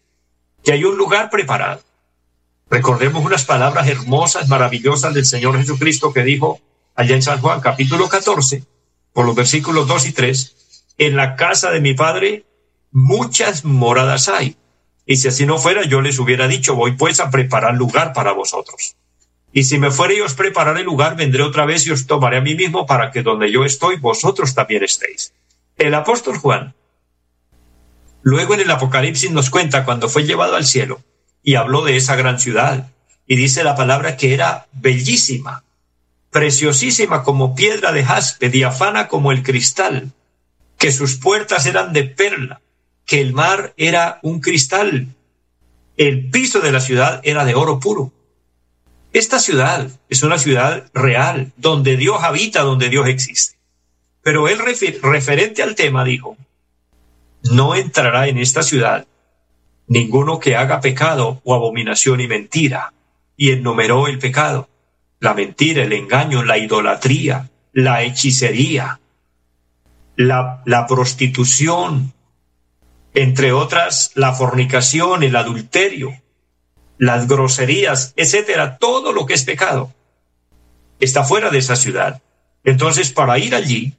que 0.63 0.71
hay 0.71 0.85
un 0.85 0.97
lugar 0.97 1.29
preparado. 1.29 1.81
Recordemos 2.69 3.23
unas 3.23 3.43
palabras 3.43 3.87
hermosas, 3.89 4.47
maravillosas 4.47 5.13
del 5.13 5.25
Señor 5.25 5.57
Jesucristo 5.57 6.13
que 6.13 6.23
dijo 6.23 6.61
allá 6.95 7.15
en 7.15 7.21
San 7.21 7.39
Juan 7.39 7.59
capítulo 7.59 8.07
14, 8.07 8.63
por 9.11 9.25
los 9.25 9.35
versículos 9.35 9.85
2 9.85 10.07
y 10.07 10.11
3, 10.13 10.55
en 10.99 11.17
la 11.17 11.35
casa 11.35 11.71
de 11.71 11.81
mi 11.81 11.93
Padre 11.93 12.45
muchas 12.91 13.65
moradas 13.65 14.29
hay. 14.29 14.55
Y 15.05 15.17
si 15.17 15.27
así 15.27 15.45
no 15.45 15.57
fuera, 15.57 15.83
yo 15.83 16.01
les 16.01 16.19
hubiera 16.19 16.47
dicho, 16.47 16.75
voy 16.75 16.93
pues 16.93 17.19
a 17.19 17.29
preparar 17.29 17.75
lugar 17.75 18.13
para 18.13 18.31
vosotros. 18.31 18.95
Y 19.51 19.65
si 19.65 19.77
me 19.77 19.91
fuere 19.91 20.15
y 20.15 20.21
os 20.21 20.33
prepararé 20.33 20.83
lugar, 20.83 21.17
vendré 21.17 21.43
otra 21.43 21.65
vez 21.65 21.85
y 21.85 21.91
os 21.91 22.07
tomaré 22.07 22.37
a 22.37 22.41
mí 22.41 22.55
mismo 22.55 22.85
para 22.85 23.11
que 23.11 23.21
donde 23.23 23.51
yo 23.51 23.65
estoy, 23.65 23.97
vosotros 23.97 24.55
también 24.55 24.83
estéis. 24.83 25.33
El 25.77 25.95
apóstol 25.95 26.37
Juan, 26.37 26.75
luego 28.21 28.53
en 28.53 28.61
el 28.61 28.71
Apocalipsis 28.71 29.31
nos 29.31 29.49
cuenta 29.49 29.85
cuando 29.85 30.07
fue 30.07 30.23
llevado 30.23 30.55
al 30.55 30.65
cielo 30.65 31.01
y 31.41 31.55
habló 31.55 31.83
de 31.83 31.97
esa 31.97 32.15
gran 32.15 32.39
ciudad. 32.39 32.89
Y 33.25 33.35
dice 33.35 33.63
la 33.63 33.75
palabra 33.75 34.17
que 34.17 34.33
era 34.33 34.67
bellísima, 34.73 35.63
preciosísima 36.29 37.23
como 37.23 37.55
piedra 37.55 37.91
de 37.91 38.03
jaspe, 38.03 38.49
diafana 38.49 39.07
como 39.07 39.31
el 39.31 39.43
cristal, 39.43 40.11
que 40.77 40.91
sus 40.91 41.15
puertas 41.15 41.65
eran 41.65 41.93
de 41.93 42.03
perla, 42.03 42.61
que 43.05 43.21
el 43.21 43.33
mar 43.33 43.73
era 43.77 44.19
un 44.23 44.41
cristal, 44.41 45.07
el 45.97 46.29
piso 46.29 46.59
de 46.59 46.71
la 46.71 46.81
ciudad 46.81 47.21
era 47.23 47.45
de 47.45 47.55
oro 47.55 47.79
puro. 47.79 48.11
Esta 49.13 49.39
ciudad 49.39 49.87
es 50.09 50.23
una 50.23 50.37
ciudad 50.37 50.89
real, 50.93 51.53
donde 51.55 51.97
Dios 51.97 52.23
habita, 52.23 52.61
donde 52.61 52.89
Dios 52.89 53.07
existe. 53.07 53.52
Pero 54.23 54.47
él 54.47 54.59
referente 55.01 55.61
al 55.61 55.75
tema 55.75 56.03
dijo, 56.03 56.37
no 57.51 57.75
entrará 57.75 58.27
en 58.27 58.37
esta 58.37 58.63
ciudad 58.63 59.05
ninguno 59.87 60.39
que 60.39 60.55
haga 60.55 60.79
pecado 60.79 61.41
o 61.43 61.53
abominación 61.53 62.21
y 62.21 62.27
mentira. 62.27 62.93
Y 63.35 63.51
enumeró 63.51 64.07
el 64.07 64.19
pecado, 64.19 64.69
la 65.19 65.33
mentira, 65.33 65.83
el 65.83 65.91
engaño, 65.91 66.43
la 66.43 66.57
idolatría, 66.57 67.49
la 67.73 68.03
hechicería, 68.03 68.99
la, 70.15 70.61
la 70.65 70.87
prostitución, 70.87 72.13
entre 73.13 73.51
otras 73.51 74.11
la 74.15 74.33
fornicación, 74.33 75.23
el 75.23 75.35
adulterio, 75.35 76.11
las 76.97 77.27
groserías, 77.27 78.13
etcétera, 78.15 78.77
todo 78.77 79.11
lo 79.11 79.25
que 79.25 79.33
es 79.33 79.43
pecado 79.43 79.91
está 80.99 81.23
fuera 81.23 81.49
de 81.49 81.57
esa 81.57 81.75
ciudad. 81.75 82.21
Entonces, 82.63 83.11
para 83.11 83.37
ir 83.39 83.55
allí, 83.55 83.95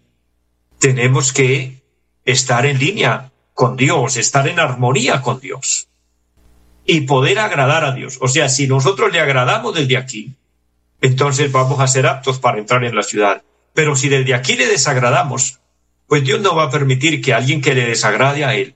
tenemos 0.84 1.32
que 1.32 1.80
estar 2.26 2.66
en 2.66 2.78
línea 2.78 3.32
con 3.54 3.74
Dios, 3.74 4.18
estar 4.18 4.46
en 4.48 4.60
armonía 4.60 5.22
con 5.22 5.40
Dios 5.40 5.88
y 6.84 7.00
poder 7.12 7.38
agradar 7.38 7.86
a 7.86 7.92
Dios. 7.92 8.18
O 8.20 8.28
sea, 8.28 8.50
si 8.50 8.66
nosotros 8.66 9.10
le 9.10 9.18
agradamos 9.18 9.74
desde 9.74 9.96
aquí, 9.96 10.34
entonces 11.00 11.50
vamos 11.50 11.80
a 11.80 11.86
ser 11.86 12.06
aptos 12.06 12.38
para 12.38 12.58
entrar 12.58 12.84
en 12.84 12.94
la 12.94 13.02
ciudad. 13.02 13.40
Pero 13.72 13.96
si 13.96 14.10
desde 14.10 14.34
aquí 14.34 14.56
le 14.56 14.66
desagradamos, 14.66 15.58
pues 16.06 16.22
Dios 16.22 16.42
no 16.42 16.54
va 16.54 16.64
a 16.64 16.70
permitir 16.70 17.22
que 17.22 17.32
alguien 17.32 17.62
que 17.62 17.74
le 17.74 17.86
desagrade 17.86 18.44
a 18.44 18.54
Él 18.54 18.74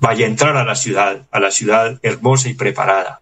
vaya 0.00 0.26
a 0.26 0.28
entrar 0.28 0.56
a 0.56 0.64
la 0.64 0.74
ciudad, 0.74 1.28
a 1.30 1.38
la 1.38 1.52
ciudad 1.52 2.00
hermosa 2.02 2.48
y 2.48 2.54
preparada. 2.54 3.20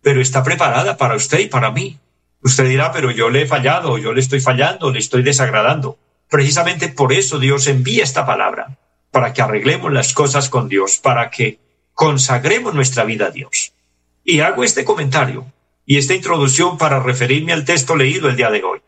Pero 0.00 0.22
está 0.22 0.42
preparada 0.42 0.96
para 0.96 1.14
usted 1.14 1.40
y 1.40 1.48
para 1.48 1.72
mí. 1.72 1.98
Usted 2.40 2.66
dirá, 2.66 2.90
pero 2.90 3.10
yo 3.10 3.28
le 3.28 3.42
he 3.42 3.46
fallado, 3.46 3.98
yo 3.98 4.14
le 4.14 4.20
estoy 4.20 4.40
fallando, 4.40 4.90
le 4.90 4.98
estoy 4.98 5.22
desagradando. 5.22 5.98
Precisamente 6.28 6.88
por 6.88 7.12
eso 7.12 7.38
Dios 7.38 7.66
envía 7.66 8.04
esta 8.04 8.26
palabra, 8.26 8.78
para 9.10 9.32
que 9.32 9.42
arreglemos 9.42 9.92
las 9.92 10.12
cosas 10.12 10.48
con 10.48 10.68
Dios, 10.68 10.98
para 10.98 11.30
que 11.30 11.58
consagremos 11.94 12.74
nuestra 12.74 13.04
vida 13.04 13.26
a 13.26 13.30
Dios. 13.30 13.72
Y 14.24 14.40
hago 14.40 14.62
este 14.62 14.84
comentario 14.84 15.46
y 15.86 15.96
esta 15.96 16.14
introducción 16.14 16.76
para 16.76 17.00
referirme 17.00 17.52
al 17.52 17.64
texto 17.64 17.96
leído 17.96 18.28
el 18.28 18.36
día 18.36 18.50
de 18.50 18.62
hoy. 18.62 18.80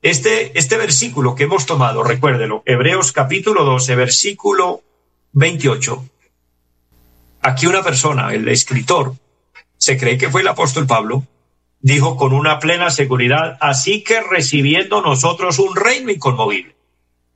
Este, 0.00 0.58
este 0.58 0.76
versículo 0.76 1.34
que 1.34 1.44
hemos 1.44 1.66
tomado, 1.66 2.02
recuérdelo, 2.02 2.62
Hebreos 2.64 3.12
capítulo 3.12 3.64
12, 3.64 3.94
versículo 3.96 4.82
28. 5.32 6.08
Aquí 7.42 7.66
una 7.66 7.82
persona, 7.82 8.32
el 8.32 8.48
escritor, 8.48 9.14
se 9.76 9.98
cree 9.98 10.16
que 10.16 10.30
fue 10.30 10.40
el 10.40 10.48
apóstol 10.48 10.86
Pablo, 10.86 11.24
dijo 11.80 12.16
con 12.16 12.32
una 12.32 12.58
plena 12.58 12.90
seguridad, 12.90 13.58
así 13.60 14.02
que 14.02 14.20
recibiendo 14.20 15.02
nosotros 15.02 15.58
un 15.58 15.76
reino 15.76 16.10
inconmovible. 16.10 16.75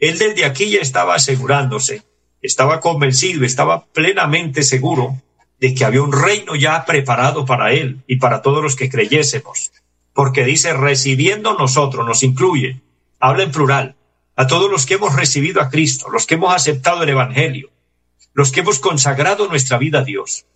Él 0.00 0.18
desde 0.18 0.46
aquí 0.46 0.70
ya 0.70 0.80
estaba 0.80 1.14
asegurándose, 1.14 2.02
estaba 2.42 2.80
convencido, 2.80 3.44
estaba 3.44 3.84
plenamente 3.86 4.62
seguro 4.62 5.20
de 5.60 5.74
que 5.74 5.84
había 5.84 6.02
un 6.02 6.12
reino 6.12 6.56
ya 6.56 6.84
preparado 6.86 7.44
para 7.44 7.72
él 7.72 8.02
y 8.06 8.16
para 8.16 8.40
todos 8.40 8.62
los 8.62 8.76
que 8.76 8.88
creyésemos. 8.88 9.72
Porque 10.14 10.44
dice, 10.44 10.72
recibiendo 10.72 11.54
nosotros, 11.54 12.06
nos 12.06 12.22
incluye, 12.22 12.80
habla 13.20 13.42
en 13.42 13.52
plural, 13.52 13.96
a 14.36 14.46
todos 14.46 14.70
los 14.70 14.86
que 14.86 14.94
hemos 14.94 15.14
recibido 15.14 15.60
a 15.60 15.68
Cristo, 15.68 16.08
los 16.08 16.26
que 16.26 16.34
hemos 16.34 16.54
aceptado 16.54 17.02
el 17.02 17.10
Evangelio, 17.10 17.70
los 18.32 18.52
que 18.52 18.60
hemos 18.60 18.78
consagrado 18.78 19.48
nuestra 19.48 19.76
vida 19.76 19.98
a 19.98 20.04
Dios. 20.04 20.46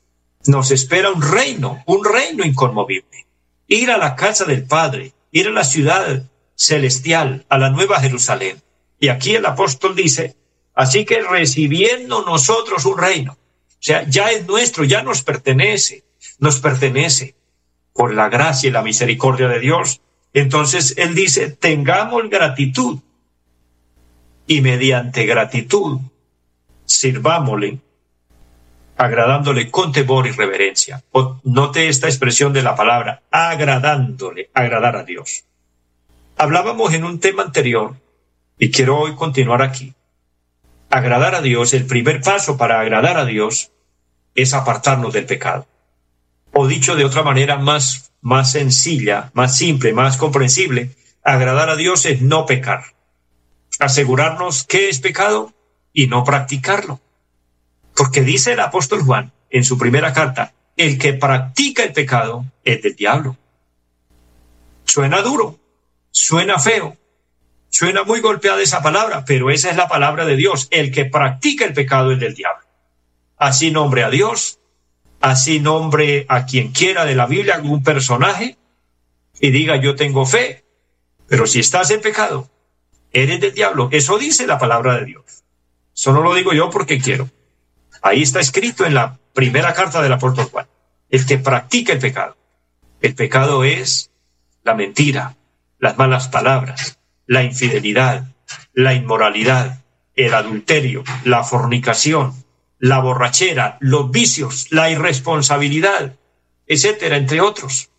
Nos 0.46 0.70
espera 0.70 1.10
un 1.10 1.20
reino, 1.20 1.82
un 1.86 2.02
reino 2.02 2.44
inconmovible. 2.44 3.26
Ir 3.66 3.90
a 3.90 3.98
la 3.98 4.16
casa 4.16 4.46
del 4.46 4.64
Padre, 4.64 5.12
ir 5.32 5.48
a 5.48 5.52
la 5.52 5.64
ciudad 5.64 6.30
celestial, 6.54 7.44
a 7.50 7.58
la 7.58 7.68
nueva 7.68 8.00
Jerusalén. 8.00 8.62
Y 8.98 9.08
aquí 9.08 9.34
el 9.34 9.46
apóstol 9.46 9.94
dice, 9.94 10.36
así 10.74 11.04
que 11.04 11.22
recibiendo 11.22 12.24
nosotros 12.24 12.84
un 12.84 12.98
reino, 12.98 13.32
o 13.32 13.86
sea, 13.86 14.08
ya 14.08 14.30
es 14.30 14.46
nuestro, 14.46 14.84
ya 14.84 15.02
nos 15.02 15.22
pertenece, 15.22 16.04
nos 16.38 16.60
pertenece 16.60 17.34
por 17.92 18.14
la 18.14 18.28
gracia 18.28 18.68
y 18.68 18.72
la 18.72 18.82
misericordia 18.82 19.48
de 19.48 19.60
Dios. 19.60 20.00
Entonces 20.32 20.94
él 20.96 21.14
dice, 21.14 21.50
tengamos 21.50 22.28
gratitud 22.30 22.98
y 24.46 24.60
mediante 24.60 25.26
gratitud 25.26 26.00
sirvámosle 26.86 27.78
agradándole 28.96 29.70
con 29.70 29.92
temor 29.92 30.26
y 30.26 30.30
reverencia. 30.30 31.02
note 31.42 31.88
esta 31.88 32.06
expresión 32.06 32.52
de 32.52 32.62
la 32.62 32.76
palabra, 32.76 33.22
agradándole, 33.30 34.50
agradar 34.54 34.96
a 34.96 35.04
Dios. 35.04 35.44
Hablábamos 36.36 36.94
en 36.94 37.04
un 37.04 37.20
tema 37.20 37.42
anterior 37.42 37.96
y 38.58 38.70
quiero 38.70 38.98
hoy 38.98 39.14
continuar 39.14 39.62
aquí. 39.62 39.94
Agradar 40.90 41.34
a 41.34 41.40
Dios, 41.40 41.74
el 41.74 41.86
primer 41.86 42.20
paso 42.20 42.56
para 42.56 42.80
agradar 42.80 43.16
a 43.16 43.24
Dios 43.24 43.72
es 44.34 44.54
apartarnos 44.54 45.12
del 45.12 45.26
pecado. 45.26 45.66
O 46.52 46.66
dicho 46.66 46.94
de 46.94 47.04
otra 47.04 47.22
manera 47.22 47.56
más, 47.56 48.12
más 48.20 48.52
sencilla, 48.52 49.30
más 49.34 49.56
simple, 49.56 49.92
más 49.92 50.16
comprensible, 50.16 50.90
agradar 51.22 51.68
a 51.70 51.76
Dios 51.76 52.06
es 52.06 52.22
no 52.22 52.46
pecar. 52.46 52.94
Asegurarnos 53.80 54.64
que 54.64 54.88
es 54.88 55.00
pecado 55.00 55.52
y 55.92 56.06
no 56.06 56.22
practicarlo. 56.22 57.00
Porque 57.96 58.22
dice 58.22 58.52
el 58.52 58.60
apóstol 58.60 59.02
Juan 59.02 59.32
en 59.50 59.64
su 59.64 59.78
primera 59.78 60.12
carta, 60.12 60.52
el 60.76 60.98
que 60.98 61.14
practica 61.14 61.82
el 61.82 61.92
pecado 61.92 62.44
es 62.64 62.82
del 62.82 62.94
diablo. 62.94 63.36
Suena 64.84 65.22
duro, 65.22 65.58
suena 66.10 66.58
feo, 66.58 66.96
Suena 67.76 68.04
muy 68.04 68.20
golpeada 68.20 68.62
esa 68.62 68.82
palabra, 68.82 69.24
pero 69.24 69.50
esa 69.50 69.68
es 69.68 69.76
la 69.76 69.88
palabra 69.88 70.24
de 70.24 70.36
Dios. 70.36 70.68
El 70.70 70.92
que 70.92 71.06
practica 71.06 71.64
el 71.64 71.72
pecado 71.72 72.12
es 72.12 72.20
del 72.20 72.36
diablo. 72.36 72.64
Así 73.36 73.72
nombre 73.72 74.04
a 74.04 74.10
Dios, 74.10 74.60
así 75.20 75.58
nombre 75.58 76.24
a 76.28 76.46
quien 76.46 76.70
quiera 76.70 77.04
de 77.04 77.16
la 77.16 77.26
Biblia, 77.26 77.56
algún 77.56 77.82
personaje, 77.82 78.56
y 79.40 79.50
diga 79.50 79.74
yo 79.74 79.96
tengo 79.96 80.24
fe, 80.24 80.62
pero 81.26 81.48
si 81.48 81.58
estás 81.58 81.90
en 81.90 82.00
pecado, 82.00 82.48
eres 83.12 83.40
del 83.40 83.52
diablo. 83.52 83.88
Eso 83.90 84.18
dice 84.18 84.46
la 84.46 84.60
palabra 84.60 84.94
de 85.00 85.06
Dios. 85.06 85.42
Eso 85.92 86.12
no 86.12 86.22
lo 86.22 86.32
digo 86.32 86.52
yo 86.52 86.70
porque 86.70 87.00
quiero. 87.00 87.28
Ahí 88.02 88.22
está 88.22 88.38
escrito 88.38 88.86
en 88.86 88.94
la 88.94 89.18
primera 89.32 89.74
carta 89.74 90.00
del 90.00 90.12
apóstol 90.12 90.44
Juan. 90.44 90.68
El 91.10 91.26
que 91.26 91.38
practica 91.38 91.92
el 91.92 91.98
pecado. 91.98 92.36
El 93.00 93.16
pecado 93.16 93.64
es 93.64 94.12
la 94.62 94.74
mentira, 94.74 95.34
las 95.80 95.98
malas 95.98 96.28
palabras, 96.28 97.00
la 97.26 97.42
infidelidad, 97.42 98.24
la 98.72 98.94
inmoralidad, 98.94 99.82
el 100.16 100.34
adulterio, 100.34 101.04
la 101.24 101.44
fornicación, 101.44 102.32
la 102.78 103.00
borrachera, 103.00 103.78
los 103.80 104.10
vicios, 104.10 104.66
la 104.70 104.90
irresponsabilidad, 104.90 106.16
etcétera, 106.66 107.16
entre 107.16 107.40
otros. 107.40 107.90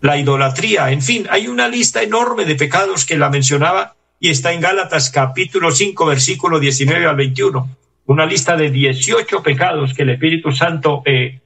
la 0.00 0.16
idolatría, 0.16 0.92
en 0.92 1.02
fin, 1.02 1.26
hay 1.28 1.48
una 1.48 1.66
lista 1.66 2.02
enorme 2.02 2.44
de 2.44 2.54
pecados 2.54 3.04
que 3.04 3.18
la 3.18 3.30
mencionaba 3.30 3.96
y 4.20 4.30
está 4.30 4.52
en 4.52 4.60
Gálatas 4.60 5.10
capítulo 5.10 5.72
5, 5.72 6.06
versículo 6.06 6.60
19 6.60 7.06
al 7.06 7.16
21. 7.16 7.76
Una 8.06 8.24
lista 8.24 8.56
de 8.56 8.70
18 8.70 9.42
pecados 9.42 9.94
que 9.94 10.02
el 10.02 10.10
Espíritu 10.10 10.52
Santo 10.52 11.02
eh, 11.04 11.40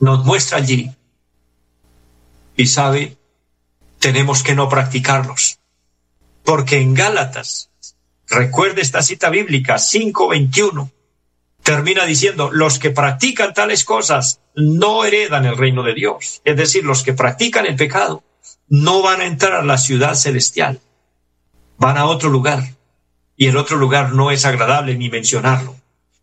nos 0.00 0.24
muestra 0.24 0.58
allí. 0.58 0.90
Y 2.56 2.66
sabe, 2.66 3.17
tenemos 3.98 4.42
que 4.42 4.54
no 4.54 4.68
practicarlos. 4.68 5.58
Porque 6.44 6.78
en 6.80 6.94
Gálatas, 6.94 7.70
recuerde 8.28 8.80
esta 8.80 9.02
cita 9.02 9.30
bíblica, 9.30 9.76
5.21, 9.76 10.90
termina 11.62 12.04
diciendo, 12.04 12.50
los 12.50 12.78
que 12.78 12.90
practican 12.90 13.52
tales 13.52 13.84
cosas 13.84 14.40
no 14.54 15.04
heredan 15.04 15.44
el 15.44 15.56
reino 15.56 15.82
de 15.82 15.94
Dios. 15.94 16.40
Es 16.44 16.56
decir, 16.56 16.84
los 16.84 17.02
que 17.02 17.12
practican 17.12 17.66
el 17.66 17.76
pecado 17.76 18.22
no 18.68 19.02
van 19.02 19.20
a 19.20 19.26
entrar 19.26 19.54
a 19.54 19.64
la 19.64 19.78
ciudad 19.78 20.14
celestial, 20.14 20.80
van 21.78 21.98
a 21.98 22.06
otro 22.06 22.30
lugar. 22.30 22.62
Y 23.36 23.46
el 23.46 23.56
otro 23.56 23.76
lugar 23.76 24.12
no 24.14 24.30
es 24.30 24.44
agradable 24.44 24.96
ni 24.96 25.10
mencionarlo. 25.10 25.76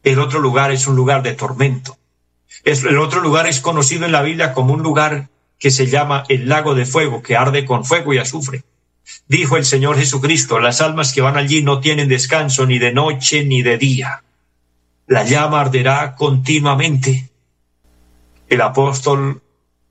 El 0.03 0.19
otro 0.19 0.39
lugar 0.39 0.71
es 0.71 0.85
un 0.87 0.95
lugar 0.95 1.23
de 1.23 1.33
tormento. 1.33 1.97
el 2.63 2.97
otro 2.97 3.21
lugar 3.21 3.47
es 3.47 3.59
conocido 3.61 4.05
en 4.05 4.11
la 4.11 4.21
Biblia 4.21 4.53
como 4.53 4.73
un 4.73 4.81
lugar 4.81 5.29
que 5.65 5.71
se 5.71 5.87
llama 5.87 6.25
el 6.29 6.47
lago 6.47 6.75
de 6.75 6.85
fuego, 6.85 7.23
que 7.23 7.35
arde 7.35 7.65
con 7.65 7.83
fuego 7.83 8.13
y 8.13 8.19
azufre. 8.19 8.65
Dijo 9.27 9.57
el 9.57 9.65
Señor 9.65 9.97
Jesucristo, 9.97 10.59
las 10.59 10.79
almas 10.79 11.11
que 11.11 11.21
van 11.21 11.37
allí 11.37 11.63
no 11.63 11.79
tienen 11.79 12.07
descanso 12.07 12.67
ni 12.67 12.77
de 12.77 12.93
noche 12.93 13.43
ni 13.43 13.63
de 13.63 13.79
día. 13.79 14.23
La 15.07 15.23
llama 15.23 15.61
arderá 15.61 16.13
continuamente. 16.13 17.31
El 18.47 18.61
apóstol 18.61 19.41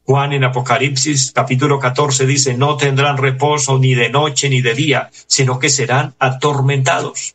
Juan 0.05 0.33
en 0.33 0.45
Apocalipsis 0.45 1.33
capítulo 1.33 1.81
14 1.81 2.25
dice, 2.25 2.55
no 2.55 2.77
tendrán 2.77 3.17
reposo 3.17 3.77
ni 3.77 3.97
de 3.97 4.11
noche 4.11 4.49
ni 4.49 4.61
de 4.61 4.75
día, 4.75 5.11
sino 5.27 5.59
que 5.59 5.71
serán 5.71 6.15
atormentados. 6.21 7.35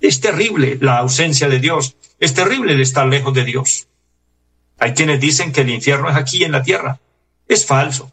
Es 0.00 0.20
terrible 0.20 0.78
la 0.80 0.98
ausencia 0.98 1.48
de 1.48 1.58
Dios, 1.58 1.96
es 2.20 2.32
terrible 2.32 2.74
el 2.74 2.80
estar 2.80 3.08
lejos 3.08 3.34
de 3.34 3.44
Dios. 3.44 3.88
Hay 4.78 4.94
quienes 4.94 5.18
dicen 5.18 5.52
que 5.52 5.62
el 5.62 5.70
infierno 5.70 6.08
es 6.10 6.14
aquí 6.14 6.44
en 6.44 6.52
la 6.52 6.62
tierra. 6.62 7.00
Es 7.50 7.66
falso. 7.66 8.12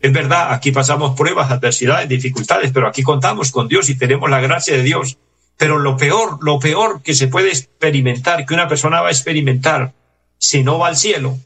Es 0.00 0.12
verdad, 0.12 0.52
aquí 0.52 0.72
pasamos 0.72 1.16
pruebas, 1.16 1.48
adversidades, 1.52 2.08
dificultades, 2.08 2.72
pero 2.72 2.88
aquí 2.88 3.04
contamos 3.04 3.52
con 3.52 3.68
Dios 3.68 3.88
y 3.88 3.96
tenemos 3.96 4.28
la 4.28 4.40
gracia 4.40 4.76
de 4.76 4.82
Dios. 4.82 5.16
Pero 5.56 5.78
lo 5.78 5.96
peor, 5.96 6.38
lo 6.42 6.58
peor 6.58 7.02
que 7.02 7.14
se 7.14 7.28
puede 7.28 7.50
experimentar, 7.50 8.44
que 8.44 8.52
una 8.52 8.66
persona 8.66 9.00
va 9.00 9.08
a 9.08 9.12
experimentar 9.12 9.92
si 10.38 10.64
no 10.64 10.80
va 10.80 10.88
al 10.88 10.96
cielo 10.96 11.38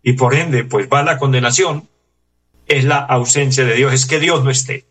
y 0.00 0.12
por 0.12 0.36
ende 0.36 0.62
pues 0.62 0.88
va 0.88 1.00
a 1.00 1.02
la 1.02 1.18
condenación, 1.18 1.88
es 2.68 2.84
la 2.84 2.98
ausencia 2.98 3.64
de 3.64 3.74
Dios, 3.74 3.92
es 3.92 4.06
que 4.06 4.20
Dios 4.20 4.44
no 4.44 4.50
esté. 4.50 4.84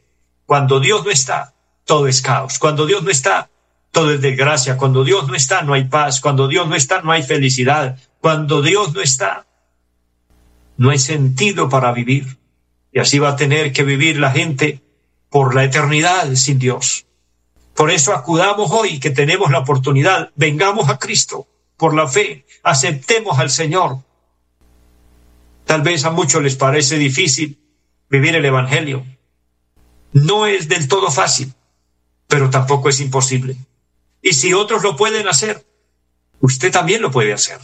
Cuando 0.45 0.81
Dios 0.81 1.05
no 1.05 1.11
está, 1.11 1.53
todo 1.85 2.09
es 2.09 2.21
caos. 2.21 2.59
Cuando 2.59 2.85
Dios 2.85 3.03
no 3.03 3.09
está, 3.09 3.49
todo 3.93 4.11
es 4.11 4.19
desgracia. 4.19 4.75
Cuando 4.75 5.05
Dios 5.05 5.29
no 5.29 5.35
está, 5.35 5.61
no 5.61 5.75
hay 5.75 5.85
paz. 5.85 6.19
Cuando 6.19 6.49
Dios 6.49 6.67
no 6.67 6.75
está, 6.75 7.01
no 7.01 7.13
hay 7.13 7.23
felicidad. 7.23 7.97
Cuando 8.19 8.61
Dios 8.61 8.93
no 8.93 8.99
está, 8.99 9.45
no 10.83 10.89
hay 10.89 10.99
sentido 10.99 11.69
para 11.69 11.93
vivir. 11.93 12.37
Y 12.91 12.99
así 12.99 13.17
va 13.17 13.29
a 13.29 13.35
tener 13.37 13.71
que 13.71 13.83
vivir 13.83 14.19
la 14.19 14.31
gente 14.31 14.81
por 15.29 15.55
la 15.55 15.63
eternidad 15.63 16.35
sin 16.35 16.59
Dios. 16.59 17.05
Por 17.73 17.89
eso 17.89 18.13
acudamos 18.13 18.69
hoy 18.69 18.99
que 18.99 19.09
tenemos 19.09 19.49
la 19.49 19.59
oportunidad, 19.59 20.31
vengamos 20.35 20.89
a 20.89 20.99
Cristo 20.99 21.47
por 21.77 21.93
la 21.93 22.09
fe, 22.09 22.45
aceptemos 22.63 23.39
al 23.39 23.49
Señor. 23.49 23.99
Tal 25.63 25.83
vez 25.83 26.03
a 26.03 26.11
muchos 26.11 26.43
les 26.43 26.57
parece 26.57 26.97
difícil 26.97 27.57
vivir 28.09 28.35
el 28.35 28.43
Evangelio. 28.43 29.05
No 30.11 30.47
es 30.47 30.67
del 30.67 30.89
todo 30.89 31.09
fácil, 31.11 31.53
pero 32.27 32.49
tampoco 32.49 32.89
es 32.89 32.99
imposible. 32.99 33.55
Y 34.21 34.33
si 34.33 34.53
otros 34.53 34.83
lo 34.83 34.97
pueden 34.97 35.29
hacer, 35.29 35.65
usted 36.41 36.73
también 36.73 37.01
lo 37.01 37.09
puede 37.09 37.31
hacer. 37.31 37.59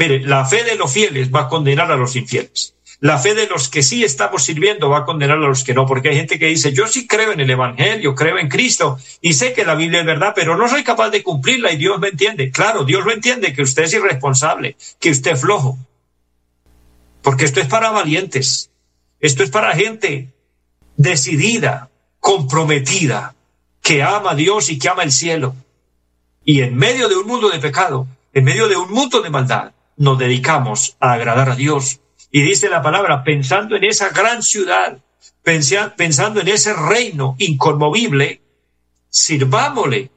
Mire, 0.00 0.20
la 0.20 0.46
fe 0.46 0.64
de 0.64 0.76
los 0.76 0.90
fieles 0.90 1.30
va 1.30 1.40
a 1.40 1.48
condenar 1.48 1.92
a 1.92 1.96
los 1.96 2.16
infieles. 2.16 2.74
La 3.00 3.18
fe 3.18 3.34
de 3.34 3.46
los 3.46 3.68
que 3.68 3.82
sí 3.82 4.02
estamos 4.02 4.42
sirviendo 4.42 4.88
va 4.88 5.00
a 5.00 5.04
condenar 5.04 5.36
a 5.36 5.40
los 5.40 5.62
que 5.62 5.74
no, 5.74 5.84
porque 5.84 6.08
hay 6.08 6.16
gente 6.16 6.38
que 6.38 6.46
dice, 6.46 6.72
yo 6.72 6.86
sí 6.86 7.06
creo 7.06 7.32
en 7.32 7.40
el 7.40 7.50
Evangelio, 7.50 8.14
creo 8.14 8.38
en 8.38 8.48
Cristo 8.48 8.98
y 9.20 9.34
sé 9.34 9.52
que 9.52 9.62
la 9.62 9.74
Biblia 9.74 10.00
es 10.00 10.06
verdad, 10.06 10.32
pero 10.34 10.56
no 10.56 10.70
soy 10.70 10.84
capaz 10.84 11.10
de 11.10 11.22
cumplirla 11.22 11.70
y 11.70 11.76
Dios 11.76 12.00
me 12.00 12.08
entiende. 12.08 12.50
Claro, 12.50 12.84
Dios 12.84 13.04
lo 13.04 13.12
entiende, 13.12 13.52
que 13.52 13.60
usted 13.60 13.82
es 13.82 13.92
irresponsable, 13.92 14.74
que 14.98 15.10
usted 15.10 15.32
es 15.32 15.40
flojo. 15.42 15.76
Porque 17.20 17.44
esto 17.44 17.60
es 17.60 17.66
para 17.66 17.90
valientes, 17.90 18.70
esto 19.20 19.42
es 19.42 19.50
para 19.50 19.74
gente 19.74 20.32
decidida, 20.96 21.90
comprometida, 22.20 23.34
que 23.82 24.02
ama 24.02 24.30
a 24.30 24.34
Dios 24.34 24.70
y 24.70 24.78
que 24.78 24.88
ama 24.88 25.02
el 25.02 25.12
cielo. 25.12 25.54
Y 26.42 26.62
en 26.62 26.74
medio 26.74 27.06
de 27.10 27.16
un 27.16 27.26
mundo 27.26 27.50
de 27.50 27.58
pecado, 27.58 28.06
en 28.32 28.44
medio 28.44 28.66
de 28.66 28.78
un 28.78 28.90
mundo 28.90 29.20
de 29.20 29.28
maldad, 29.28 29.72
nos 30.00 30.18
dedicamos 30.18 30.96
a 30.98 31.12
agradar 31.12 31.50
a 31.50 31.56
Dios. 31.56 32.00
Y 32.30 32.40
dice 32.40 32.70
la 32.70 32.80
palabra, 32.80 33.22
pensando 33.22 33.76
en 33.76 33.84
esa 33.84 34.08
gran 34.08 34.42
ciudad, 34.42 34.98
pensando 35.42 36.40
en 36.40 36.48
ese 36.48 36.72
reino 36.72 37.36
inconmovible, 37.38 38.40
sirvámosle, 39.10 40.10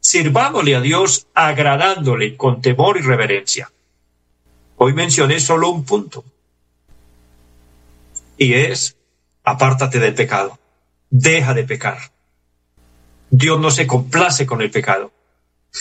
sirvámosle 0.00 0.74
a 0.74 0.80
Dios 0.80 1.26
agradándole 1.34 2.34
con 2.34 2.62
temor 2.62 2.96
y 2.96 3.02
reverencia. 3.02 3.70
Hoy 4.76 4.94
mencioné 4.94 5.38
solo 5.38 5.68
un 5.68 5.84
punto. 5.84 6.24
Y 8.38 8.54
es, 8.54 8.96
apártate 9.44 9.98
del 9.98 10.14
pecado. 10.14 10.58
Deja 11.10 11.52
de 11.52 11.64
pecar. 11.64 11.98
Dios 13.28 13.60
no 13.60 13.70
se 13.70 13.86
complace 13.86 14.46
con 14.46 14.62
el 14.62 14.70
pecado. 14.70 15.12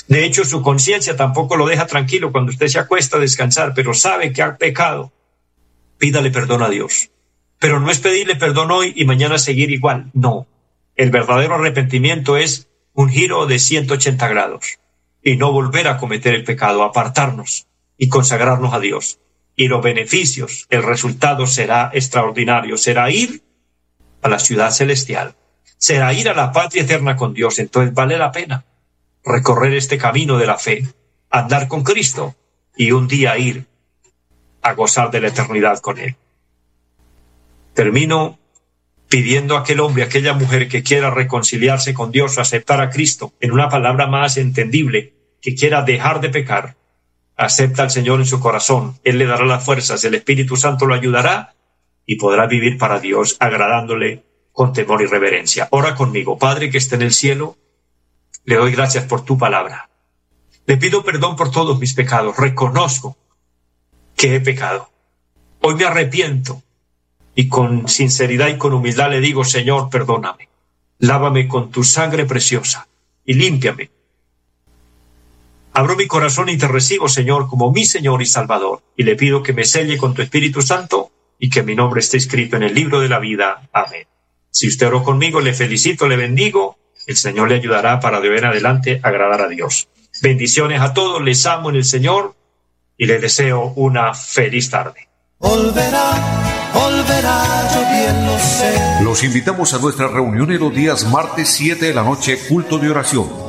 De 0.08 0.24
hecho, 0.24 0.46
su 0.46 0.62
conciencia 0.62 1.16
tampoco 1.16 1.56
lo 1.56 1.66
deja 1.66 1.88
tranquilo 1.88 2.32
cuando 2.32 2.52
usted 2.52 2.68
se 2.68 2.80
acuesta 2.80 3.18
a 3.18 3.20
descansar, 3.20 3.74
pero 3.74 3.94
sabe 3.94 4.32
que 4.32 4.42
ha 4.42 4.58
pecado. 4.58 5.12
Pídale 5.98 6.32
perdón 6.32 6.62
a 6.62 6.70
Dios. 6.70 7.12
Pero 7.58 7.80
no 7.80 7.90
es 7.90 8.00
pedirle 8.00 8.36
perdón 8.36 8.72
hoy 8.72 8.94
y 8.96 9.06
mañana 9.06 9.38
seguir 9.38 9.72
igual. 9.72 10.12
No. 10.14 10.48
El 10.96 11.12
verdadero 11.12 11.56
arrepentimiento 11.56 12.38
es 12.38 12.70
un 12.94 13.10
giro 13.10 13.46
de 13.48 13.60
180 13.60 14.28
grados 14.28 14.80
y 15.24 15.38
no 15.38 15.52
volver 15.52 15.88
a 15.88 15.98
cometer 15.98 16.36
el 16.36 16.44
pecado, 16.44 16.84
apartarnos 16.84 17.68
y 17.98 18.08
consagrarnos 18.10 18.74
a 18.74 18.80
Dios. 18.80 19.20
Y 19.56 19.68
los 19.68 19.84
beneficios, 19.84 20.68
el 20.70 20.84
resultado 20.84 21.48
será 21.48 21.90
extraordinario, 21.94 22.78
será 22.78 23.10
ir 23.12 23.44
a 24.22 24.30
la 24.30 24.40
ciudad 24.40 24.72
celestial, 24.72 25.36
será 25.78 26.14
ir 26.14 26.30
a 26.30 26.34
la 26.34 26.52
patria 26.52 26.84
eterna 26.84 27.18
con 27.18 27.34
Dios. 27.34 27.60
Entonces 27.60 27.94
vale 27.94 28.18
la 28.18 28.32
pena 28.32 28.64
recorrer 29.24 29.74
este 29.74 29.98
camino 29.98 30.38
de 30.38 30.48
la 30.48 30.58
fe, 30.58 30.88
andar 31.30 31.68
con 31.68 31.84
Cristo 31.84 32.36
y 32.76 32.92
un 32.92 33.08
día 33.08 33.38
ir 33.38 33.66
a 34.62 34.74
gozar 34.74 35.12
de 35.12 35.22
la 35.22 35.28
eternidad 35.30 35.80
con 35.80 36.00
Él. 36.00 36.16
Termino 37.74 38.40
pidiendo 39.10 39.58
a 39.58 39.62
aquel 39.62 39.80
hombre, 39.80 40.04
a 40.04 40.06
aquella 40.06 40.34
mujer 40.34 40.68
que 40.68 40.84
quiera 40.84 41.10
reconciliarse 41.10 41.94
con 41.94 42.12
Dios 42.12 42.38
o 42.38 42.42
aceptar 42.42 42.80
a 42.80 42.90
Cristo, 42.90 43.34
en 43.40 43.52
una 43.52 43.70
palabra 43.70 44.08
más 44.08 44.38
entendible, 44.38 45.14
que 45.42 45.56
quiera 45.56 45.82
dejar 45.82 46.22
de 46.22 46.30
pecar, 46.30 46.76
acepta 47.36 47.84
al 47.84 47.92
Señor 47.92 48.20
en 48.20 48.26
su 48.26 48.40
corazón. 48.40 49.00
Él 49.04 49.18
le 49.18 49.26
dará 49.26 49.46
las 49.46 49.64
fuerzas, 49.64 50.04
el 50.04 50.14
Espíritu 50.14 50.58
Santo 50.58 50.86
lo 50.86 50.94
ayudará 50.94 51.56
y 52.06 52.16
podrá 52.16 52.46
vivir 52.46 52.78
para 52.78 53.00
Dios 53.00 53.38
agradándole 53.40 54.24
con 54.52 54.74
temor 54.74 55.02
y 55.02 55.06
reverencia. 55.06 55.68
Ora 55.72 55.96
conmigo, 55.96 56.38
Padre 56.38 56.70
que 56.70 56.78
esté 56.78 56.96
en 56.96 57.02
el 57.02 57.14
cielo, 57.14 57.58
le 58.46 58.56
doy 58.56 58.72
gracias 58.72 59.06
por 59.06 59.24
tu 59.26 59.38
palabra. 59.38 59.90
Le 60.66 60.78
pido 60.78 61.04
perdón 61.04 61.36
por 61.36 61.52
todos 61.52 61.80
mis 61.80 61.94
pecados. 61.94 62.38
Reconozco 62.38 63.18
que 64.16 64.36
he 64.36 64.40
pecado. 64.40 64.90
Hoy 65.62 65.76
me 65.76 65.86
arrepiento 65.86 66.62
y 67.36 67.48
con 67.48 67.88
sinceridad 67.88 68.48
y 68.50 68.58
con 68.58 68.74
humildad 68.74 69.10
le 69.10 69.22
digo, 69.22 69.44
Señor, 69.44 69.90
perdóname. 69.90 70.50
Lávame 71.00 71.48
con 71.48 71.72
tu 71.72 71.84
sangre 71.84 72.26
preciosa 72.26 72.88
y 73.26 73.34
límpiame. 73.34 73.92
Abro 75.74 75.96
mi 75.96 76.08
corazón 76.08 76.50
y 76.50 76.58
te 76.58 76.68
recibo, 76.68 77.08
Señor, 77.08 77.48
como 77.48 77.72
mi 77.72 77.86
Señor 77.86 78.22
y 78.22 78.26
Salvador, 78.26 78.82
y 78.98 79.04
le 79.04 79.16
pido 79.16 79.44
que 79.44 79.54
me 79.54 79.66
selle 79.66 79.98
con 79.98 80.14
tu 80.14 80.22
Espíritu 80.22 80.62
Santo 80.62 81.12
y 81.38 81.50
que 81.50 81.64
mi 81.64 81.76
nombre 81.76 82.02
esté 82.02 82.18
escrito 82.18 82.58
en 82.58 82.64
el 82.64 82.74
libro 82.74 83.00
de 83.00 83.10
la 83.10 83.20
vida. 83.20 83.70
Amén. 83.72 84.06
Si 84.52 84.68
usted 84.68 84.88
oró 84.88 85.04
conmigo, 85.04 85.40
le 85.40 85.54
felicito, 85.54 86.08
le 86.08 86.18
bendigo 86.18 86.79
el 87.10 87.18
Señor 87.18 87.50
le 87.50 87.56
ayudará 87.56 88.00
para 88.00 88.22
de 88.22 88.30
hoy 88.30 88.38
en 88.38 88.46
adelante 88.46 89.00
agradar 89.02 89.42
a 89.42 89.48
Dios. 89.48 89.90
Bendiciones 90.22 90.80
a 90.80 90.94
todos, 90.94 91.20
les 91.24 91.44
amo 91.48 91.72
en 91.72 91.78
el 91.78 91.84
Señor 91.84 92.36
y 92.98 93.08
les 93.08 93.20
deseo 93.20 93.74
una 93.76 94.14
feliz 94.14 94.70
tarde. 94.70 95.10
Los 99.02 99.24
invitamos 99.24 99.74
a 99.74 99.80
nuestra 99.80 100.08
reunión 100.08 100.52
en 100.52 100.60
los 100.60 100.76
días 100.76 101.04
martes 101.06 101.50
7 101.50 101.88
de 101.88 101.94
la 101.96 102.04
noche, 102.04 102.38
culto 102.48 102.78
de 102.78 102.92
oración 102.92 103.49